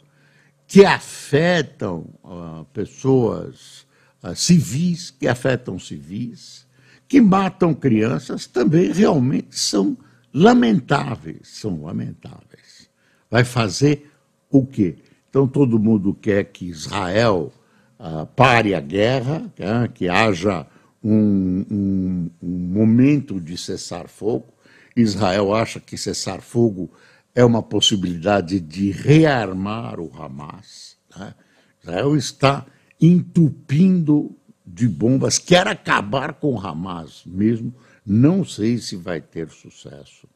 que 0.67 0.85
afetam 0.85 2.05
uh, 2.23 2.63
pessoas 2.73 3.87
uh, 4.23 4.35
civis, 4.35 5.09
que 5.09 5.27
afetam 5.27 5.79
civis, 5.79 6.67
que 7.07 7.19
matam 7.19 7.73
crianças, 7.73 8.45
também 8.45 8.91
realmente 8.91 9.57
são 9.57 9.97
lamentáveis, 10.31 11.47
são 11.47 11.81
lamentáveis. 11.81 12.87
Vai 13.31 13.43
fazer 13.43 14.11
o 14.49 14.63
quê? 14.63 14.97
Então 15.27 15.47
todo 15.47 15.79
mundo 15.79 16.13
quer 16.13 16.43
que 16.45 16.65
Israel 16.65 17.51
uh, 17.99 18.27
pare 18.35 18.75
a 18.75 18.79
guerra, 18.79 19.51
né, 19.57 19.89
que 19.91 20.07
haja 20.07 20.67
um, 21.03 21.65
um, 21.71 22.29
um 22.41 22.57
momento 22.57 23.39
de 23.39 23.57
cessar 23.57 24.07
fogo. 24.07 24.53
Israel 25.01 25.53
acha 25.53 25.79
que 25.79 25.97
cessar 25.97 26.41
fogo 26.41 26.91
é 27.33 27.43
uma 27.43 27.61
possibilidade 27.61 28.59
de 28.59 28.91
rearmar 28.91 29.99
o 29.99 30.11
Hamas. 30.15 30.97
Né? 31.15 31.33
Israel 31.81 32.15
está 32.15 32.65
entupindo 32.99 34.35
de 34.65 34.87
bombas, 34.87 35.37
quer 35.37 35.67
acabar 35.67 36.33
com 36.33 36.53
o 36.53 36.59
Hamas 36.59 37.23
mesmo, 37.25 37.73
não 38.05 38.43
sei 38.43 38.77
se 38.77 38.95
vai 38.95 39.21
ter 39.21 39.49
sucesso. 39.49 40.27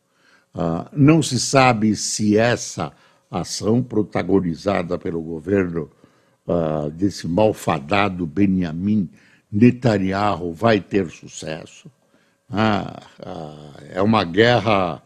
Uh, 0.54 0.88
não 0.94 1.22
se 1.22 1.40
sabe 1.40 1.96
se 1.96 2.38
essa 2.38 2.92
ação 3.30 3.82
protagonizada 3.82 4.98
pelo 4.98 5.22
governo 5.22 5.90
uh, 6.48 6.90
desse 6.92 7.28
malfadado 7.28 8.28
Benjamin 8.28 9.10
Netanyahu 9.52 10.54
vai 10.54 10.80
ter 10.80 11.10
sucesso. 11.10 11.90
Ah, 12.56 13.02
ah, 13.20 13.74
é 13.90 14.00
uma 14.00 14.24
guerra 14.24 15.02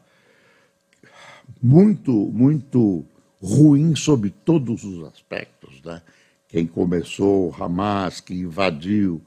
muito, 1.64 2.12
muito 2.12 3.06
ruim 3.42 3.96
sob 3.96 4.30
todos 4.30 4.84
os 4.84 5.06
aspectos. 5.06 5.82
Né? 5.82 6.02
Quem 6.50 6.68
começou, 6.68 7.56
Hamas, 7.58 8.20
que 8.20 8.34
invadiu, 8.34 9.22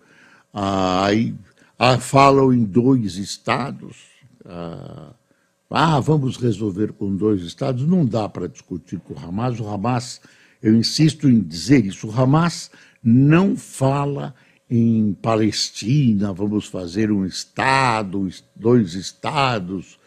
ah, 0.53 1.07
aí 1.07 1.35
ah, 1.79 1.97
falam 1.97 2.53
em 2.53 2.63
dois 2.63 3.17
estados. 3.17 3.97
Ah, 4.45 5.15
ah, 5.71 6.01
vamos 6.01 6.37
resolver 6.37 6.93
com 6.93 7.17
dois 7.17 7.41
estados. 7.41 7.87
Não 7.87 8.05
dá 8.05 8.29
para 8.29 8.49
discutir 8.49 9.01
com 9.01 9.15
o 9.15 9.19
Hamas. 9.19 9.59
O 9.59 9.67
Hamas, 9.67 10.21
eu 10.63 10.75
insisto 10.75 11.27
em 11.27 11.41
dizer 11.41 11.87
isso, 11.87 12.07
o 12.07 12.21
Hamas 12.21 12.71
não 13.03 13.57
fala 13.57 14.35
em 14.71 15.13
Palestina, 15.21 16.33
vamos 16.33 16.67
fazer 16.67 17.11
um 17.11 17.27
estado, 17.27 18.29
dois 18.55 18.95
estados 18.95 19.99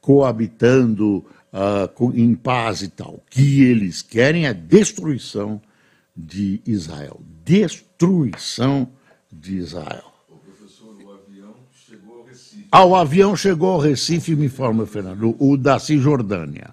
coabitando 0.00 1.24
uh, 1.52 2.12
em 2.14 2.34
paz 2.34 2.80
e 2.80 2.88
tal. 2.88 3.14
O 3.14 3.22
que 3.28 3.62
eles 3.62 4.02
querem 4.02 4.46
é 4.46 4.54
destruição 4.54 5.60
de 6.16 6.62
Israel. 6.64 7.20
Destruição 7.44 8.88
de 9.30 9.56
Israel. 9.56 10.12
O 10.30 10.36
professor, 10.36 10.94
o 10.94 11.12
avião 11.12 11.54
chegou 11.72 12.16
ao 12.16 12.24
Recife. 12.24 12.66
Ah, 12.70 12.84
o 12.84 12.96
avião 12.96 13.36
chegou 13.36 13.70
ao 13.70 13.80
Recife, 13.80 14.36
me 14.36 14.46
informa, 14.46 14.86
Fernando, 14.86 15.36
o 15.38 15.56
da 15.56 15.78
Cisjordânia. 15.78 16.70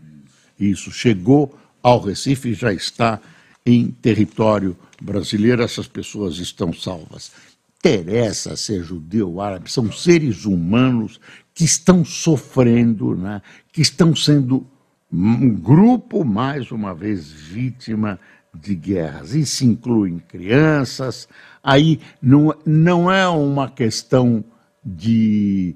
Isso, 0.58 0.92
chegou 0.92 1.58
ao 1.82 2.00
Recife 2.00 2.50
e 2.50 2.54
já 2.54 2.72
está 2.72 3.20
em 3.66 3.92
território 3.92 4.78
brasileiro, 5.04 5.62
essas 5.62 5.88
pessoas 5.88 6.38
estão 6.38 6.72
salvas. 6.72 7.32
Interessa 7.80 8.56
ser 8.56 8.82
judeu 8.84 9.42
árabe, 9.42 9.70
são 9.70 9.92
seres 9.92 10.46
humanos 10.46 11.20
que 11.54 11.66
estão 11.66 12.06
sofrendo, 12.06 13.16
né, 13.16 13.42
que 13.72 13.82
estão 13.82 14.16
sendo 14.16 14.66
um 15.12 15.54
grupo, 15.54 16.24
mais 16.24 16.72
uma 16.72 16.96
vez, 16.96 17.30
vítima 17.30 18.20
de 18.54 18.74
guerras. 18.74 19.34
Isso 19.34 19.66
inclui 19.66 20.20
crianças. 20.28 21.28
Aí 21.62 22.00
não, 22.22 22.56
não 22.66 23.12
é 23.12 23.28
uma 23.28 23.70
questão 23.70 24.44
de 24.84 25.76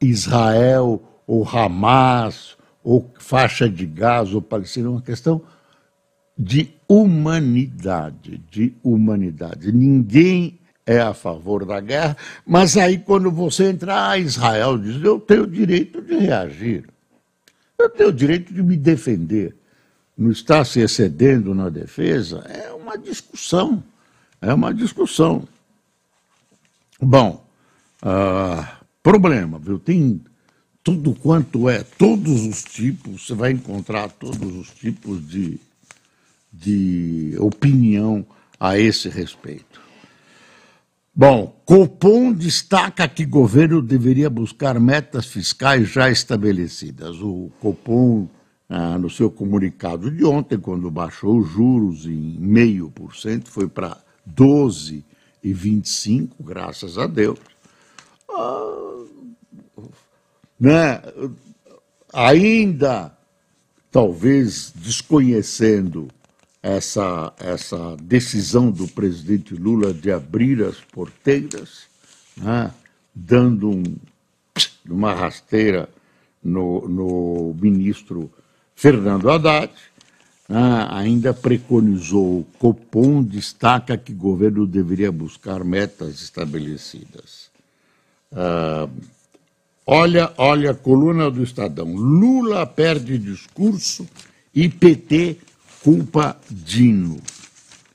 Israel 0.00 1.02
ou 1.26 1.46
Hamas 1.46 2.56
ou 2.82 3.12
faixa 3.18 3.68
de 3.68 3.84
Gaza 3.84 4.34
ou 4.34 4.40
Palestina, 4.40 4.86
é 4.86 4.90
uma 4.90 5.02
questão 5.02 5.42
de 6.38 6.70
humanidade, 6.88 8.40
de 8.50 8.72
humanidade. 8.82 9.72
Ninguém 9.72 10.58
é 10.86 11.00
a 11.00 11.12
favor 11.12 11.66
da 11.66 11.80
guerra, 11.80 12.16
mas 12.46 12.76
aí 12.76 12.98
quando 12.98 13.30
você 13.30 13.70
entra, 13.70 14.10
ah, 14.10 14.18
Israel 14.18 14.78
diz, 14.78 15.02
eu 15.02 15.18
tenho 15.18 15.42
o 15.42 15.46
direito 15.46 16.00
de 16.00 16.16
reagir. 16.16 16.88
Eu 17.78 17.90
tenho 17.90 18.08
o 18.08 18.12
direito 18.12 18.52
de 18.52 18.62
me 18.62 18.76
defender. 18.76 19.54
Não 20.16 20.30
está 20.30 20.64
se 20.64 20.80
excedendo 20.80 21.54
na 21.54 21.68
defesa? 21.68 22.38
É 22.48 22.72
uma 22.72 22.96
discussão. 22.96 23.82
É 24.40 24.52
uma 24.52 24.72
discussão. 24.72 25.46
Bom, 27.00 27.44
uh, 28.02 28.66
problema, 29.02 29.58
viu? 29.58 29.78
Tem 29.78 30.20
tudo 30.82 31.14
quanto 31.14 31.68
é, 31.68 31.84
todos 31.84 32.46
os 32.46 32.64
tipos, 32.64 33.26
você 33.26 33.34
vai 33.34 33.52
encontrar 33.52 34.08
todos 34.10 34.56
os 34.56 34.70
tipos 34.70 35.28
de, 35.28 35.60
de 36.52 37.36
opinião 37.38 38.26
a 38.58 38.78
esse 38.78 39.08
respeito. 39.08 39.80
Bom, 41.14 41.60
Copom 41.64 42.32
destaca 42.32 43.08
que 43.08 43.24
o 43.24 43.28
governo 43.28 43.82
deveria 43.82 44.30
buscar 44.30 44.78
metas 44.78 45.26
fiscais 45.26 45.88
já 45.88 46.08
estabelecidas. 46.08 47.20
O 47.20 47.50
Copom, 47.58 48.28
ah, 48.68 48.96
no 48.96 49.10
seu 49.10 49.28
comunicado 49.28 50.12
de 50.12 50.24
ontem, 50.24 50.58
quando 50.58 50.88
baixou 50.90 51.38
os 51.38 51.50
juros 51.50 52.06
em 52.06 52.36
meio 52.38 52.88
por 52.90 53.16
cento, 53.16 53.50
foi 53.50 53.66
para 53.66 53.96
12,25, 54.32 56.30
graças 56.40 56.96
a 56.96 57.08
Deus. 57.08 57.40
Ah, 58.30 59.04
né, 60.60 61.02
ainda, 62.12 63.12
talvez 63.90 64.72
desconhecendo 64.74 66.08
essa, 66.62 67.32
essa 67.38 67.96
decisão 68.02 68.70
do 68.70 68.88
presidente 68.88 69.54
Lula 69.54 69.92
de 69.94 70.10
abrir 70.10 70.62
as 70.62 70.76
porteiras, 70.76 71.82
né, 72.36 72.72
dando 73.14 73.70
um, 73.70 73.96
uma 74.88 75.14
rasteira 75.14 75.88
no, 76.42 76.88
no 76.88 77.56
ministro 77.60 78.30
Fernando 78.74 79.30
Haddad, 79.30 79.72
né, 80.48 80.86
ainda 80.90 81.32
preconizou, 81.32 82.40
o 82.40 82.46
Copom 82.58 83.22
destaca 83.22 83.96
que 83.96 84.12
o 84.12 84.16
governo 84.16 84.66
deveria 84.66 85.12
buscar 85.12 85.62
metas 85.62 86.20
estabelecidas. 86.20 87.50
Uh, 88.32 88.90
olha, 89.86 90.32
olha 90.36 90.74
coluna 90.74 91.30
do 91.30 91.42
Estadão. 91.42 91.94
Lula 91.94 92.66
perde 92.66 93.16
discurso 93.16 94.06
e 94.54 94.68
PT 94.68 95.38
culpa 95.82 96.36
Dino. 96.50 97.18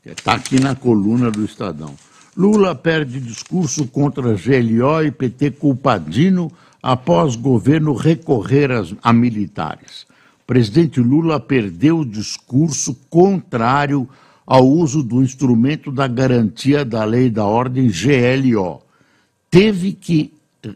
Está 0.06 0.34
aqui 0.34 0.60
na 0.60 0.76
coluna 0.76 1.32
do 1.32 1.44
Estadão. 1.46 1.96
Lula 2.36 2.74
perde 2.74 3.20
discurso 3.20 3.88
contra 3.88 4.34
GLO 4.34 5.04
e 5.04 5.12
PT 5.12 5.52
culpadino 5.52 6.52
após 6.82 7.36
governo 7.36 7.94
recorrer 7.94 8.70
a 9.02 9.14
militares. 9.14 10.06
Presidente 10.46 11.00
Lula 11.00 11.40
perdeu 11.40 12.00
o 12.00 12.06
discurso 12.06 12.96
contrário 13.10 14.10
ao 14.46 14.68
uso 14.68 15.02
do 15.02 15.22
instrumento 15.22 15.92
da 15.92 16.08
garantia 16.08 16.84
da 16.84 17.06
lei 17.06 17.30
da 17.30 17.46
ordem 17.46 17.90
GLO. 17.90 18.82
Teve, 19.50 19.94
que, 19.94 20.34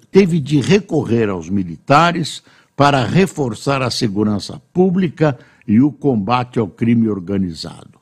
teve 0.09 0.39
de 0.39 0.61
recorrer 0.61 1.27
aos 1.27 1.49
militares 1.49 2.41
para 2.77 3.03
reforçar 3.03 3.81
a 3.81 3.89
segurança 3.89 4.61
pública 4.71 5.37
e 5.67 5.81
o 5.81 5.91
combate 5.91 6.57
ao 6.57 6.67
crime 6.67 7.09
organizado. 7.09 7.99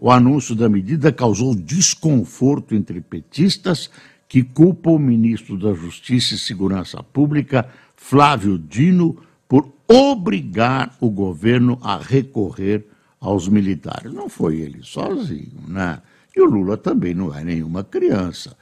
O 0.00 0.10
anúncio 0.10 0.54
da 0.54 0.68
medida 0.68 1.12
causou 1.12 1.54
desconforto 1.54 2.74
entre 2.74 3.00
petistas 3.00 3.88
que 4.28 4.42
culpam 4.42 4.90
o 4.90 4.98
ministro 4.98 5.56
da 5.56 5.72
Justiça 5.72 6.34
e 6.34 6.38
Segurança 6.38 7.02
Pública, 7.02 7.68
Flávio 7.96 8.58
Dino, 8.58 9.16
por 9.48 9.72
obrigar 9.86 10.96
o 11.00 11.08
governo 11.08 11.78
a 11.80 11.96
recorrer 11.96 12.84
aos 13.20 13.48
militares. 13.48 14.12
Não 14.12 14.28
foi 14.28 14.56
ele 14.56 14.80
sozinho, 14.82 15.62
né? 15.68 16.02
E 16.36 16.40
o 16.40 16.46
Lula 16.46 16.76
também 16.76 17.14
não 17.14 17.34
é 17.34 17.44
nenhuma 17.44 17.84
criança. 17.84 18.56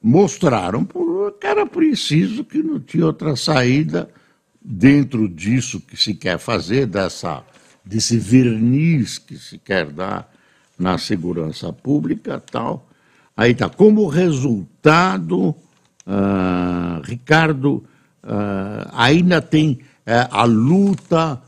mostraram 0.00 0.86
que 1.38 1.46
era 1.46 1.66
preciso, 1.66 2.44
que 2.44 2.62
não 2.62 2.80
tinha 2.80 3.04
outra 3.04 3.36
saída 3.36 4.08
dentro 4.60 5.28
disso 5.28 5.80
que 5.80 5.96
se 5.96 6.14
quer 6.14 6.38
fazer, 6.38 6.86
dessa, 6.86 7.44
desse 7.88 8.18
verniz 8.18 9.16
que 9.16 9.38
se 9.38 9.56
quer 9.56 9.86
dar 9.86 10.30
na 10.78 10.98
segurança 10.98 11.72
pública 11.72 12.42
tal. 12.50 12.86
Aí 13.34 13.52
está, 13.52 13.70
como 13.70 14.06
resultado, 14.06 15.48
uh, 16.06 17.00
Ricardo, 17.02 17.82
uh, 18.22 18.90
ainda 18.92 19.40
tem 19.40 19.80
uh, 20.06 20.28
a 20.30 20.44
luta, 20.44 21.40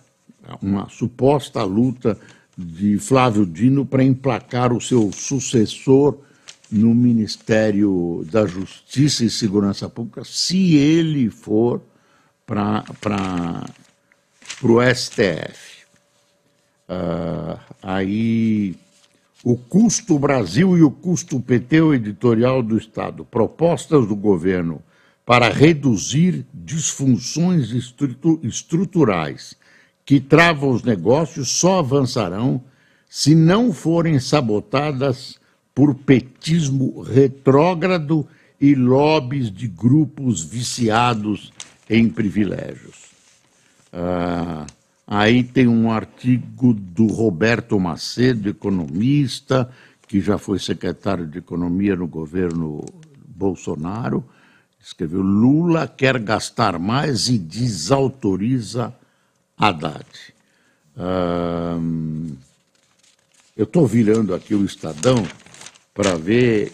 uma 0.62 0.88
suposta 0.88 1.62
luta 1.62 2.18
de 2.56 2.98
Flávio 2.98 3.44
Dino 3.44 3.84
para 3.84 4.02
emplacar 4.02 4.72
o 4.72 4.80
seu 4.80 5.12
sucessor 5.12 6.18
no 6.72 6.94
Ministério 6.94 8.26
da 8.30 8.46
Justiça 8.46 9.24
e 9.24 9.30
Segurança 9.30 9.90
Pública, 9.90 10.22
se 10.24 10.76
ele 10.76 11.28
for 11.28 11.82
para 12.46 12.84
o 14.62 14.80
STF. 14.94 15.79
Uh, 16.90 17.56
aí 17.80 18.74
o 19.44 19.56
custo 19.56 20.18
Brasil 20.18 20.76
e 20.76 20.82
o 20.82 20.90
custo 20.90 21.40
PT, 21.40 21.80
o 21.80 21.94
editorial 21.94 22.64
do 22.64 22.76
Estado, 22.76 23.24
propostas 23.24 24.08
do 24.08 24.16
governo 24.16 24.82
para 25.24 25.48
reduzir 25.48 26.44
disfunções 26.52 27.70
estruturais 28.42 29.56
que 30.04 30.18
travam 30.18 30.70
os 30.70 30.82
negócios 30.82 31.48
só 31.48 31.78
avançarão 31.78 32.60
se 33.08 33.36
não 33.36 33.72
forem 33.72 34.18
sabotadas 34.18 35.38
por 35.72 35.94
petismo 35.94 37.02
retrógrado 37.02 38.26
e 38.60 38.74
lobbies 38.74 39.50
de 39.52 39.68
grupos 39.68 40.42
viciados 40.42 41.52
em 41.88 42.08
privilégios. 42.08 43.10
Ah, 43.92 44.66
Aí 45.10 45.42
tem 45.42 45.66
um 45.66 45.90
artigo 45.90 46.72
do 46.72 47.08
Roberto 47.08 47.80
Macedo, 47.80 48.48
economista, 48.48 49.68
que 50.06 50.20
já 50.20 50.38
foi 50.38 50.60
secretário 50.60 51.26
de 51.26 51.38
Economia 51.38 51.96
no 51.96 52.06
governo 52.06 52.84
Bolsonaro. 53.26 54.24
Escreveu: 54.80 55.20
Lula 55.20 55.88
quer 55.88 56.16
gastar 56.20 56.78
mais 56.78 57.28
e 57.28 57.36
desautoriza 57.36 58.94
Haddad. 59.58 60.06
eu 63.56 63.64
estou 63.64 63.88
virando 63.88 64.32
aqui 64.32 64.54
o 64.54 64.64
Estadão 64.64 65.26
para 65.92 66.14
ver. 66.16 66.72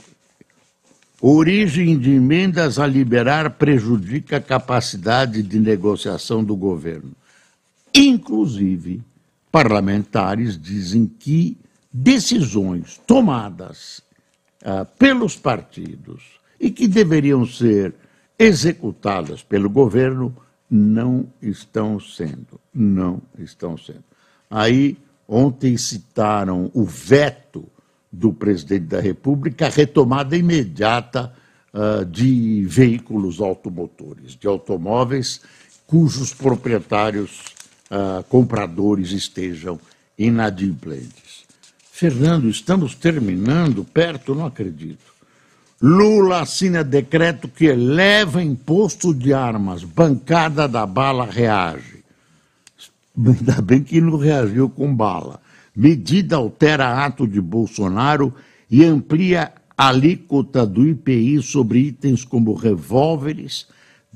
Origem 1.23 1.99
de 1.99 2.11
emendas 2.11 2.79
a 2.79 2.87
liberar 2.87 3.53
prejudica 3.53 4.37
a 4.37 4.41
capacidade 4.41 5.43
de 5.43 5.59
negociação 5.59 6.45
do 6.45 6.55
governo. 6.55 7.13
Inclusive, 7.97 9.03
parlamentares 9.51 10.61
dizem 10.61 11.07
que 11.07 11.57
decisões 11.91 13.01
tomadas 13.07 14.03
uh, 14.63 14.85
pelos 14.99 15.35
partidos 15.35 16.23
e 16.61 16.71
que 16.71 16.87
deveriam 16.87 17.47
ser 17.47 17.95
executadas 18.39 19.43
pelo 19.43 19.71
governo 19.71 20.37
não 20.71 21.27
estão 21.41 21.99
sendo, 21.99 22.61
não 22.75 23.23
estão 23.39 23.79
sendo. 23.79 24.05
Aí, 24.51 24.99
ontem 25.27 25.79
citaram 25.79 26.71
o 26.75 26.85
veto 26.85 27.67
do 28.13 28.31
presidente 28.31 28.85
da 28.85 29.01
República, 29.01 29.67
a 29.67 29.71
retomada 29.71 30.37
imediata 30.37 31.33
uh, 31.73 32.05
de 32.05 32.63
veículos 32.67 33.41
automotores, 33.41 34.37
de 34.37 34.47
automóveis 34.47 35.41
cujos 35.87 36.35
proprietários 36.35 37.56
uh, 37.91 38.23
compradores 38.25 39.13
estejam 39.13 39.79
inadimplentes. 40.19 41.45
Fernando, 41.93 42.49
estamos 42.49 42.95
terminando 42.95 43.85
perto, 43.85 44.35
não 44.35 44.47
acredito. 44.47 45.15
Lula 45.81 46.41
assina 46.41 46.83
decreto 46.83 47.49
que 47.49 47.67
eleva 47.67 48.43
imposto 48.43 49.13
de 49.13 49.33
armas, 49.35 49.85
bancada 49.85 50.67
da 50.67 50.87
bala 50.87 51.27
reage. 51.27 52.05
Ainda 53.17 53.61
bem 53.61 53.83
que 53.83 54.01
não 54.01 54.17
reagiu 54.17 54.69
com 54.69 54.95
bala. 54.95 55.41
Medida 55.75 56.37
altera 56.37 57.05
ato 57.05 57.27
de 57.27 57.41
Bolsonaro 57.41 58.35
e 58.71 58.85
amplia 58.85 59.53
alíquota 59.77 60.67
do 60.67 60.87
IPI 60.87 61.43
sobre 61.43 61.81
itens 61.81 62.25
como 62.25 62.55
revólveres, 62.55 63.67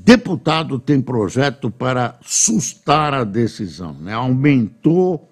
Deputado 0.02 0.78
tem 0.78 0.98
projeto 0.98 1.70
para 1.70 2.18
sustar 2.22 3.12
a 3.12 3.22
decisão, 3.22 3.92
né? 3.92 4.14
aumentou 4.14 5.30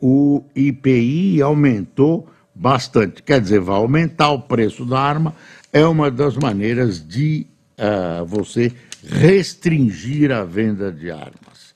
o 0.00 0.42
IPI, 0.56 1.40
aumentou 1.40 2.28
bastante. 2.52 3.22
Quer 3.22 3.40
dizer, 3.40 3.60
vai 3.60 3.76
aumentar 3.76 4.30
o 4.30 4.40
preço 4.40 4.84
da 4.84 4.98
arma, 4.98 5.36
é 5.72 5.86
uma 5.86 6.10
das 6.10 6.36
maneiras 6.36 7.06
de 7.06 7.46
uh, 7.78 8.26
você 8.26 8.72
restringir 9.04 10.32
a 10.32 10.42
venda 10.42 10.90
de 10.90 11.12
armas. 11.12 11.72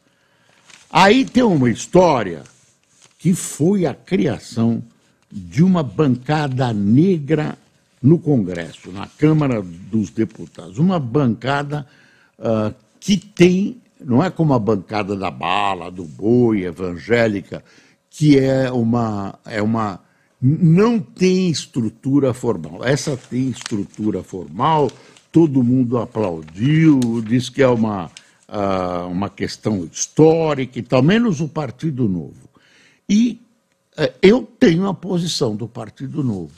Aí 0.91 1.25
tem 1.25 1.45
uma 1.45 1.71
história 1.71 2.43
que 3.21 3.35
foi 3.35 3.87
a 3.87 3.95
criação 3.95 4.83
de 5.31 5.63
uma 5.63 5.85
bancada 5.85 6.73
negra 6.73 7.57
no 8.03 8.19
Congresso, 8.19 8.91
na 8.91 9.07
Câmara 9.07 9.63
dos 9.63 10.11
Deputados, 10.11 10.79
uma 10.79 10.99
bancada 10.99 11.87
uh, 12.43 12.75
que 12.99 13.17
tem, 13.17 13.81
não 14.01 14.23
é 14.23 14.31
como 14.31 14.53
a 14.53 14.59
bancada 14.59 15.17
da 15.17 15.31
bala, 15.31 15.91
do 15.91 16.05
boi, 16.05 16.65
evangélica, 16.65 17.65
que 18.11 18.39
é 18.39 18.71
uma, 18.71 19.39
é 19.47 19.63
uma. 19.63 20.01
não 20.41 21.01
tem 21.01 21.49
estrutura 21.49 22.35
formal. 22.35 22.85
Essa 22.85 23.17
tem 23.17 23.49
estrutura 23.49 24.23
formal, 24.23 24.91
todo 25.31 25.63
mundo 25.63 25.99
aplaudiu, 25.99 27.01
diz 27.27 27.49
que 27.49 27.63
é 27.63 27.69
uma, 27.69 28.11
uh, 28.49 29.09
uma 29.09 29.31
questão 29.31 29.85
histórica 29.85 30.79
e 30.79 30.83
tal, 30.83 31.03
menos 31.03 31.41
o 31.41 31.49
Partido 31.49 32.09
Novo. 32.09 32.51
E 33.09 33.41
uh, 33.99 34.13
eu 34.21 34.43
tenho 34.43 34.87
a 34.87 34.95
posição 34.95 35.57
do 35.57 35.67
Partido 35.67 36.23
Novo. 36.23 36.53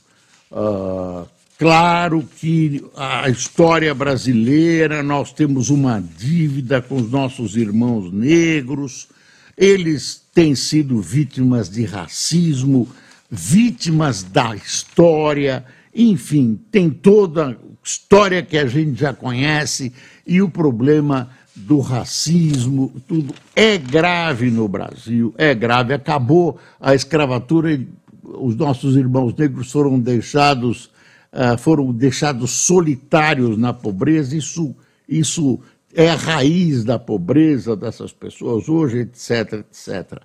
Uh, 0.50 1.26
Claro 1.64 2.22
que 2.38 2.84
a 2.94 3.26
história 3.30 3.94
brasileira, 3.94 5.02
nós 5.02 5.32
temos 5.32 5.70
uma 5.70 5.98
dívida 5.98 6.82
com 6.82 6.96
os 6.96 7.10
nossos 7.10 7.56
irmãos 7.56 8.12
negros, 8.12 9.08
eles 9.56 10.22
têm 10.34 10.54
sido 10.54 11.00
vítimas 11.00 11.70
de 11.70 11.86
racismo, 11.86 12.86
vítimas 13.30 14.22
da 14.22 14.54
história, 14.54 15.64
enfim, 15.94 16.60
tem 16.70 16.90
toda 16.90 17.52
a 17.52 17.56
história 17.82 18.42
que 18.42 18.58
a 18.58 18.66
gente 18.66 19.00
já 19.00 19.14
conhece 19.14 19.90
e 20.26 20.42
o 20.42 20.50
problema 20.50 21.30
do 21.56 21.80
racismo, 21.80 22.92
tudo 23.08 23.34
é 23.56 23.78
grave 23.78 24.50
no 24.50 24.68
Brasil, 24.68 25.34
é 25.38 25.54
grave. 25.54 25.94
Acabou 25.94 26.58
a 26.78 26.94
escravatura, 26.94 27.80
os 28.22 28.54
nossos 28.54 28.96
irmãos 28.96 29.34
negros 29.34 29.72
foram 29.72 29.98
deixados 29.98 30.92
uh, 31.34 31.58
foram 31.58 31.92
deixados 31.92 32.52
solitários 32.52 33.58
na 33.58 33.72
pobreza, 33.72 34.36
isso, 34.36 34.74
isso 35.08 35.60
é 35.92 36.08
a 36.08 36.16
raiz 36.16 36.84
da 36.84 36.98
pobreza 36.98 37.76
dessas 37.76 38.12
pessoas 38.12 38.68
hoje, 38.68 39.00
etc, 39.00 39.52
etc. 39.54 40.20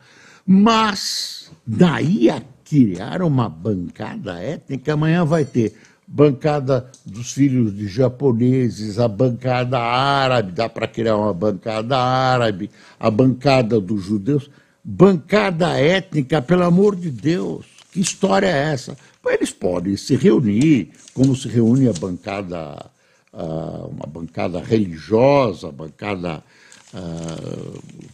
Mas 0.46 1.52
daí 1.66 2.30
a 2.30 2.42
criar 2.64 3.22
uma 3.24 3.50
bancada 3.50 4.40
étnica, 4.40 4.94
amanhã 4.94 5.26
vai 5.26 5.44
ter 5.44 5.74
bancada 6.08 6.90
dos 7.06 7.34
filhos 7.34 7.76
de 7.76 7.88
japoneses, 7.88 8.98
a 8.98 9.08
bancada 9.08 9.80
árabe, 9.80 10.52
dá 10.52 10.68
para 10.68 10.88
criar 10.88 11.18
uma 11.18 11.34
bancada 11.34 11.98
árabe, 11.98 12.70
a 13.00 13.12
bancada 13.12 13.80
dos 13.80 14.04
judeus, 14.04 14.50
bancada 14.84 15.80
étnica, 15.80 16.42
pelo 16.42 16.64
amor 16.64 16.96
de 16.96 17.12
Deus, 17.12 17.66
que 17.92 18.00
história 18.00 18.48
é 18.48 18.74
essa? 18.74 18.98
Eles 19.26 19.52
podem 19.52 19.96
se 19.98 20.16
reunir, 20.16 20.92
como 21.14 21.36
se 21.36 21.48
reúne 21.48 21.88
a 21.88 21.94
bancada, 21.94 22.86
uma 23.32 24.08
bancada 24.08 24.62
religiosa, 24.62 25.72
bancada 25.72 26.44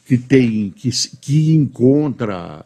que 0.05 0.17
tem, 0.17 0.71
que, 0.71 0.89
que 1.21 1.55
encontra 1.55 2.65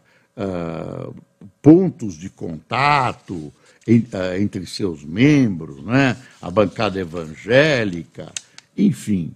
pontos 1.61 2.15
de 2.15 2.29
contato 2.29 3.53
entre 3.87 4.65
seus 4.65 5.03
membros, 5.03 5.83
né? 5.83 6.17
a 6.41 6.49
bancada 6.49 6.99
evangélica, 6.99 8.31
enfim. 8.77 9.33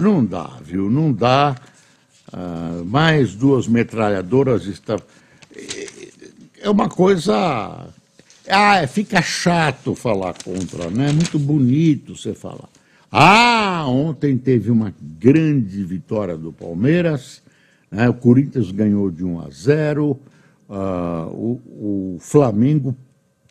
não 0.00 0.24
dá, 0.24 0.58
viu? 0.62 0.90
Não 0.90 1.12
dá. 1.12 1.56
mais 2.86 3.34
duas 3.34 3.68
metralhadoras 3.68 4.66
estão 4.66 5.00
é 6.62 6.70
uma 6.70 6.88
coisa. 6.88 7.34
ah, 8.48 8.76
é, 8.76 8.86
fica 8.86 9.20
chato 9.20 9.94
falar 9.94 10.34
contra, 10.42 10.88
né? 10.90 11.10
É 11.10 11.12
muito 11.12 11.38
bonito 11.38 12.16
você 12.16 12.34
falar. 12.34 12.68
Ah, 13.10 13.84
ontem 13.88 14.38
teve 14.38 14.70
uma 14.70 14.94
grande 15.00 15.84
vitória 15.84 16.36
do 16.36 16.52
Palmeiras, 16.52 17.42
né? 17.90 18.08
o 18.08 18.14
Corinthians 18.14 18.70
ganhou 18.70 19.10
de 19.10 19.22
1 19.22 19.40
a 19.40 19.50
0, 19.50 20.10
uh, 20.10 20.18
ah, 20.70 21.28
o, 21.30 22.14
o 22.14 22.16
Flamengo 22.20 22.96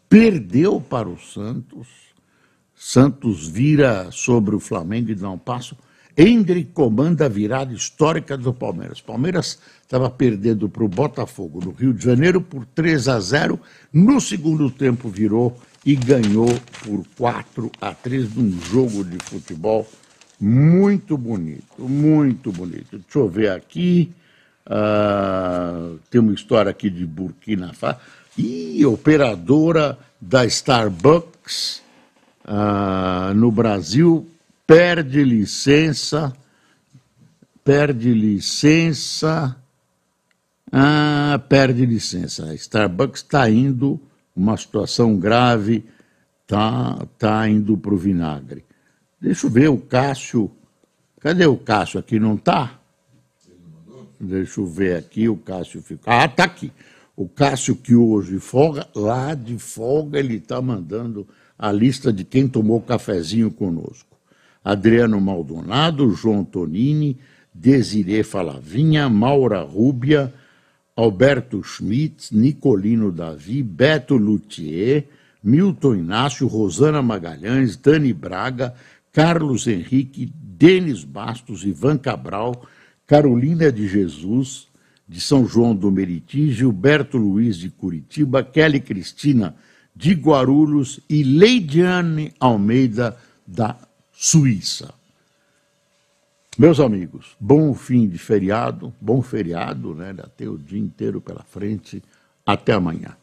perdeu 0.10 0.82
para 0.82 1.08
o 1.08 1.20
Santos, 1.20 1.88
Santos 2.74 3.48
vira 3.48 4.10
sobre 4.12 4.56
o 4.56 4.60
Flamengo 4.60 5.12
e 5.12 5.16
dá 5.16 5.30
um 5.30 5.38
passo. 5.38 5.78
Hendrick 6.18 6.72
comanda 6.72 7.26
a 7.26 7.30
virada 7.30 7.74
histórica 7.74 8.36
do 8.36 8.52
Palmeiras. 8.52 9.00
Palmeiras 9.00 9.60
estava 9.92 10.10
perdendo 10.10 10.70
para 10.70 10.86
o 10.86 10.88
Botafogo 10.88 11.60
no 11.62 11.72
Rio 11.72 11.94
de 11.94 12.06
Janeiro 12.06 12.40
por 12.40 12.66
3 12.66 13.10
a 13.10 13.20
0. 13.20 13.60
No 13.92 14.22
segundo 14.22 14.72
tempo 14.72 15.10
virou 15.10 15.60
e 15.86 15.96
ganhou 15.96 16.48
por 16.82 17.04
4 17.18 17.70
a 17.82 17.94
3 17.94 18.34
num 18.36 18.58
jogo 18.62 19.04
de 19.04 19.18
futebol 19.22 19.86
muito 20.40 21.18
bonito, 21.18 21.82
muito 21.82 22.54
bonito. 22.54 23.00
Deixa 23.00 23.20
eu 23.20 23.28
ver 23.28 23.52
aqui. 23.52 24.10
Uh, 24.66 26.00
tem 26.10 26.22
uma 26.22 26.34
história 26.34 26.72
aqui 26.72 26.90
de 26.90 27.06
Burkina 27.06 27.74
Faso. 27.74 28.00
E 28.38 28.86
operadora 28.86 30.00
da 30.22 30.46
Starbucks 30.46 31.82
uh, 32.46 33.34
no 33.36 33.52
Brasil 33.52 34.26
perde 34.66 35.22
licença, 35.22 36.32
perde 37.64 38.14
licença, 38.14 39.58
ah, 40.72 41.42
perde 41.50 41.86
licença. 41.86 42.54
Starbucks 42.56 43.22
está 43.22 43.50
indo, 43.50 44.00
uma 44.36 44.56
situação 44.56 45.18
grave, 45.18 45.84
está 46.44 47.06
tá 47.18 47.50
indo 47.50 47.78
para 47.78 47.94
o 47.94 47.98
vinagre. 47.98 48.64
Deixa 49.20 49.48
eu 49.48 49.52
ver 49.52 49.70
o 49.70 49.78
Cássio. 49.78 50.50
Cadê 51.20 51.46
o 51.46 51.58
Cássio 51.58 52.00
aqui? 52.00 52.20
Não 52.20 52.36
está? 52.36 52.80
Deixa 54.20 54.62
eu 54.62 54.66
ver 54.66 54.96
aqui, 54.96 55.28
o 55.28 55.36
Cássio 55.36 55.82
fica. 55.82 56.04
Ah, 56.06 56.26
está 56.26 56.46
aqui. 56.46 56.72
O 57.16 57.28
Cássio 57.28 57.76
que 57.76 57.94
hoje 57.94 58.40
folga, 58.40 58.88
lá 58.96 59.34
de 59.34 59.58
folga 59.58 60.20
ele 60.20 60.36
está 60.36 60.62
mandando 60.62 61.28
a 61.58 61.72
lista 61.72 62.14
de 62.14 62.24
quem 62.24 62.48
tomou 62.48 62.82
cafezinho 62.82 63.52
conosco. 63.52 64.18
Adriano 64.64 65.20
Maldonado, 65.20 66.12
João 66.12 66.44
Tonini, 66.44 67.18
Desirê 67.54 68.24
Falavinha, 68.24 69.10
Maura 69.10 69.62
Rúbia, 69.62 70.34
Alberto 70.96 71.64
Schmidt, 71.64 72.36
Nicolino 72.36 73.12
Davi, 73.12 73.64
Beto 73.64 74.16
Luthier, 74.16 75.08
Milton 75.44 75.96
Inácio, 75.96 76.48
Rosana 76.48 77.02
Magalhães, 77.02 77.76
Dani 77.76 78.14
Braga, 78.14 78.74
Carlos 79.12 79.68
Henrique, 79.68 80.32
Denis 80.36 81.04
Bastos, 81.04 81.64
Ivan 81.64 81.98
Cabral, 81.98 82.66
Carolina 83.08 83.72
de 83.72 83.88
Jesus, 83.88 84.68
de 85.08 85.20
São 85.20 85.48
João 85.48 85.76
do 85.76 85.92
Meriti, 85.92 86.52
Gilberto 86.52 87.18
Luiz 87.18 87.58
de 87.58 87.70
Curitiba, 87.70 88.44
Kelly 88.44 88.80
Cristina 88.80 89.56
de 89.96 90.14
Guarulhos 90.14 91.00
e 91.10 91.24
Leidiane 91.24 92.34
Almeida 92.40 93.18
da 93.46 93.76
Suíça. 94.12 95.01
Meus 96.58 96.82
amigos, 96.82 97.38
bom 97.40 97.74
fim 97.74 98.10
de 98.10 98.18
feriado, 98.18 98.94
bom 99.00 99.22
feriado, 99.22 99.96
né? 99.96 100.14
Até 100.22 100.50
o 100.50 100.58
dia 100.58 100.80
inteiro 100.80 101.22
pela 101.22 101.44
frente. 101.44 102.04
Até 102.46 102.74
amanhã. 102.74 103.16